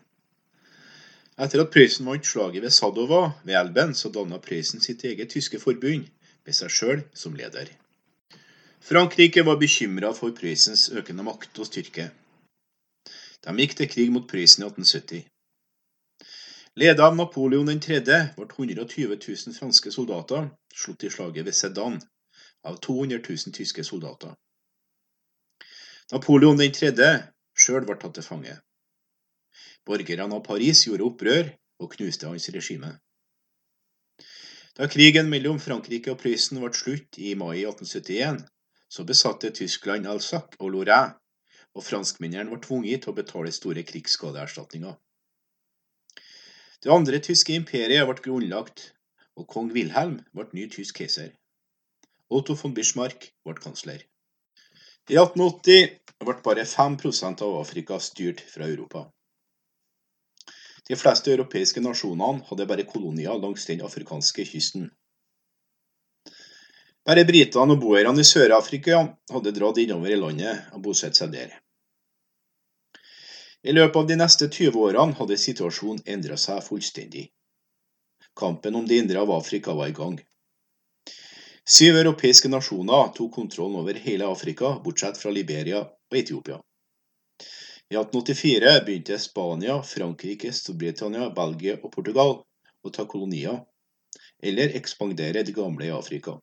Etter 1.39 1.63
at 1.63 1.71
Prøysen 1.71 2.09
vant 2.11 2.27
slaget 2.27 2.67
ved 2.67 2.75
Sadova 2.75 3.21
ved 3.45 3.61
Elben, 3.61 3.95
så 3.95 4.11
danna 4.11 4.41
Prøysen 4.43 4.83
sitt 4.83 5.05
eget 5.07 5.31
tyske 5.37 5.63
forbund, 5.63 6.11
med 6.43 6.59
seg 6.59 6.75
sjøl 6.75 7.07
som 7.15 7.39
leder. 7.39 7.71
Frankrike 8.83 9.47
var 9.47 9.63
bekymra 9.63 10.11
for 10.19 10.35
Prøysens 10.35 10.89
økende 10.99 11.23
makt 11.31 11.63
og 11.63 11.71
styrke. 11.71 12.11
De 13.47 13.55
gikk 13.63 13.79
til 13.79 13.93
krig 13.95 14.11
mot 14.11 14.27
Prøysen 14.27 14.67
i 14.67 14.73
1870. 14.73 15.23
Ledet 16.79 17.01
av 17.01 17.15
Napoleon 17.17 17.81
3. 17.81 18.01
ble 18.37 18.45
120 18.45 19.15
000 19.17 19.55
franske 19.57 19.91
soldater 19.95 20.51
slått 20.77 21.07
i 21.09 21.11
slaget 21.11 21.47
ved 21.47 21.57
Sedan 21.57 21.95
av 22.69 22.77
200 22.87 23.23
000 23.29 23.55
tyske 23.57 23.85
soldater. 23.85 24.35
Napoleon 26.13 26.61
3. 26.61 26.91
sjøl 27.57 27.87
ble 27.89 27.97
tatt 28.03 28.19
til 28.19 28.27
fange. 28.27 28.59
Borgerne 29.89 30.29
av 30.37 30.43
Paris 30.51 30.85
gjorde 30.85 31.07
opprør 31.09 31.49
og 31.81 31.97
knuste 31.97 32.29
hans 32.29 32.51
regime. 32.59 32.93
Da 34.77 34.91
krigen 34.93 35.33
mellom 35.33 35.57
Frankrike 35.69 36.13
og 36.13 36.21
Prøysen 36.21 36.61
ble 36.61 36.75
slutt 36.77 37.17
i 37.17 37.33
mai 37.41 37.65
1871, 37.65 38.45
så 38.93 39.09
besatte 39.09 39.55
Tyskland 39.63 40.13
Alsac 40.13 40.61
og 40.61 40.77
Lorraine, 40.77 41.17
og 41.73 41.89
franskmennene 41.89 42.53
ble 42.53 42.61
tvunget 42.69 43.07
til 43.07 43.17
å 43.17 43.21
betale 43.23 43.57
store 43.63 43.89
krigsskadeerstatninger. 43.95 44.93
Det 46.87 46.93
andre 46.95 47.19
tyske 47.19 47.51
imperiet 47.59 48.07
ble 48.07 48.23
grunnlagt, 48.23 48.93
og 49.35 49.49
kong 49.51 49.73
Wilhelm 49.75 50.21
ble 50.31 50.45
ny 50.55 50.69
tysk 50.71 51.01
keiser. 51.01 51.33
Otto 52.31 52.55
von 52.61 52.77
Bismarck 52.77 53.27
ble 53.43 53.55
kansler. 53.59 54.05
I 55.11 55.19
1880 55.19 55.97
ble 56.23 56.37
bare 56.45 56.63
5% 56.63 57.43
av 57.43 57.57
Afrika 57.59 57.99
styrt 57.99 58.45
fra 58.53 58.71
Europa. 58.71 59.03
De 60.87 60.95
fleste 60.95 61.35
europeiske 61.35 61.83
nasjonene 61.83 62.47
hadde 62.53 62.71
bare 62.71 62.87
kolonier 62.87 63.43
langs 63.43 63.67
den 63.67 63.83
afrikanske 63.83 64.47
kysten. 64.47 64.87
Bare 67.03 67.27
britene 67.27 67.75
og 67.75 67.83
boerne 67.83 68.23
i 68.23 68.31
Sør-Afrika 68.31 69.03
hadde 69.35 69.59
dratt 69.59 69.83
innover 69.83 70.15
i 70.15 70.23
landet 70.23 70.71
og 70.71 70.87
bosatt 70.87 71.19
seg 71.19 71.35
der. 71.35 71.59
I 73.67 73.73
løpet 73.73 73.97
av 73.97 74.07
de 74.07 74.17
neste 74.21 74.47
20 74.47 74.79
årene 74.79 75.17
hadde 75.19 75.37
situasjonen 75.43 76.05
endret 76.15 76.39
seg 76.39 76.63
fullstendig. 76.63 77.25
Kampen 78.39 78.77
om 78.79 78.85
det 78.87 79.01
indre 79.03 79.25
av 79.25 79.33
Afrika 79.35 79.73
var 79.75 79.91
i 79.91 79.95
gang. 79.97 80.21
Syv 81.77 81.97
europeiske 81.99 82.47
nasjoner 82.53 83.09
tok 83.17 83.33
kontrollen 83.35 83.81
over 83.81 83.99
hele 84.05 84.29
Afrika, 84.31 84.71
bortsett 84.85 85.19
fra 85.19 85.33
Liberia 85.35 85.81
og 85.83 86.19
Etiopia. 86.21 86.61
I 87.91 87.99
1884 87.99 88.77
begynte 88.87 89.19
Spania, 89.19 89.81
Frankrike, 89.83 90.53
Storbritannia, 90.55 91.27
Belgia 91.35 91.75
og 91.81 91.91
Portugal 91.97 92.37
å 92.87 92.93
ta 92.95 93.09
kolonier, 93.11 93.65
eller 94.47 94.79
ekspandere 94.79 95.43
det 95.43 95.57
gamle 95.59 95.89
i 95.89 95.97
Afrika. 95.97 96.37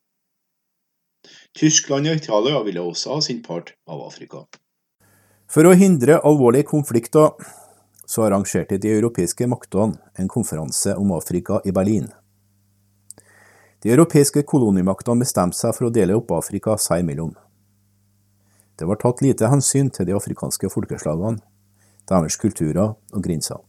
Tyskland 1.55 2.11
og 2.11 2.19
Italia 2.19 2.59
ville 2.67 2.84
også 2.84 3.15
ha 3.15 3.24
sin 3.24 3.39
part 3.47 3.71
av 3.88 4.03
Afrika. 4.09 4.43
For 5.53 5.67
å 5.69 5.75
hindre 5.77 6.15
alvorlige 6.25 6.65
konflikter 6.71 7.35
så 8.09 8.23
arrangerte 8.25 8.79
de 8.81 8.89
europeiske 8.89 9.45
maktene 9.45 9.99
en 10.17 10.29
konferanse 10.31 10.95
om 10.97 11.11
Afrika 11.13 11.59
i 11.61 11.73
Berlin. 11.75 12.07
De 13.85 13.91
europeiske 13.93 14.41
kolonimaktene 14.49 15.21
bestemte 15.21 15.59
seg 15.59 15.75
for 15.77 15.91
å 15.91 15.91
dele 15.93 16.17
opp 16.17 16.33
Afrika 16.33 16.73
seg 16.81 17.03
imellom. 17.03 17.35
Det 18.81 18.89
var 18.89 18.97
tatt 18.97 19.21
lite 19.21 19.51
hensyn 19.53 19.93
til 19.93 20.09
de 20.09 20.17
afrikanske 20.17 20.73
folkeslagene, 20.73 21.37
deres 22.09 22.39
kulturer 22.41 22.97
og 22.97 23.21
grenser. 23.21 23.61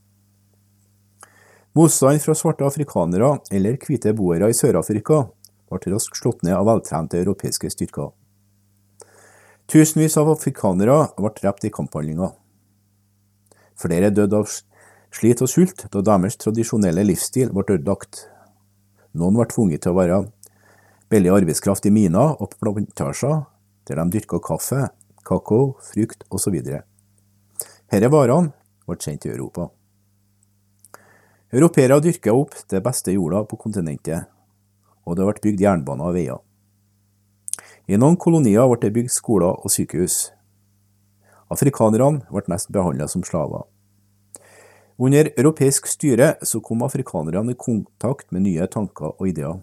Motstand 1.76 2.24
fra 2.24 2.32
svarte 2.38 2.64
afrikanere 2.64 3.34
eller 3.52 3.76
hvite 3.76 4.16
boere 4.16 4.48
i 4.48 4.56
Sør-Afrika 4.56 5.26
ble 5.68 5.92
raskt 5.92 6.16
slått 6.16 6.46
ned 6.48 6.56
av 6.56 6.64
veltrente 6.70 7.20
europeiske 7.20 7.76
styrker. 7.76 8.14
Tusenvis 9.64 10.18
av 10.20 10.28
afrikanere 10.28 10.96
ble 11.16 11.30
drept 11.38 11.64
i 11.64 11.72
kamphandlinger. 11.72 12.34
Flere 13.80 14.10
døde 14.12 14.42
av 14.42 14.50
slit 15.14 15.40
og 15.42 15.48
sult 15.50 15.86
da 15.94 16.02
deres 16.04 16.36
tradisjonelle 16.42 17.06
livsstil 17.08 17.52
ble 17.54 17.64
ødelagt. 17.78 18.26
Noen 19.16 19.38
ble 19.38 19.48
tvunget 19.48 19.86
til 19.86 19.94
å 19.94 19.98
være 19.98 20.20
billig 21.08 21.32
arbeidskraft 21.32 21.88
i 21.88 21.94
miner 21.94 22.36
og 22.36 22.52
plantasjer, 22.60 23.46
der 23.88 24.02
de 24.02 24.06
dyrka 24.18 24.42
kaffe, 24.44 24.90
kakao, 25.24 25.78
frukt 25.80 26.28
osv. 26.28 26.60
Disse 26.60 28.12
varene 28.12 28.52
ble 28.84 29.00
sendt 29.00 29.24
til 29.24 29.32
Europa. 29.32 29.70
Europeere 31.54 32.02
dyrka 32.04 32.36
opp 32.36 32.56
det 32.68 32.84
beste 32.84 33.16
jorda 33.16 33.46
på 33.48 33.56
kontinentet, 33.64 34.28
og 35.08 35.16
det 35.16 35.28
ble 35.30 35.48
bygd 35.48 35.64
jernbaner 35.64 36.10
og 36.10 36.18
veier. 36.18 36.43
I 37.84 37.98
noen 38.00 38.16
kolonier 38.16 38.64
ble 38.70 38.78
det 38.80 38.94
bygd 38.96 39.12
skoler 39.12 39.58
og 39.60 39.72
sykehus. 39.72 40.30
Afrikanerne 41.52 42.22
ble 42.30 42.42
mest 42.48 42.70
behandlet 42.72 43.12
som 43.12 43.24
slaver. 43.26 43.66
Under 44.96 45.28
europeisk 45.34 45.90
styre 45.90 46.34
så 46.46 46.62
kom 46.64 46.84
afrikanerne 46.86 47.52
i 47.52 47.58
kontakt 47.58 48.30
med 48.32 48.46
nye 48.46 48.68
tanker 48.72 49.12
og 49.12 49.28
ideer, 49.28 49.58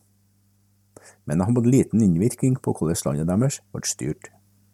men 1.26 1.39
de 1.39 1.47
hadde 1.47 1.65
liten 1.65 2.03
innvirkning 2.03 2.59
på 2.61 2.76
hvordan 2.78 3.01
landet 3.07 3.32
deres 3.32 3.61
ble 3.74 3.89
styrt. 3.89 4.30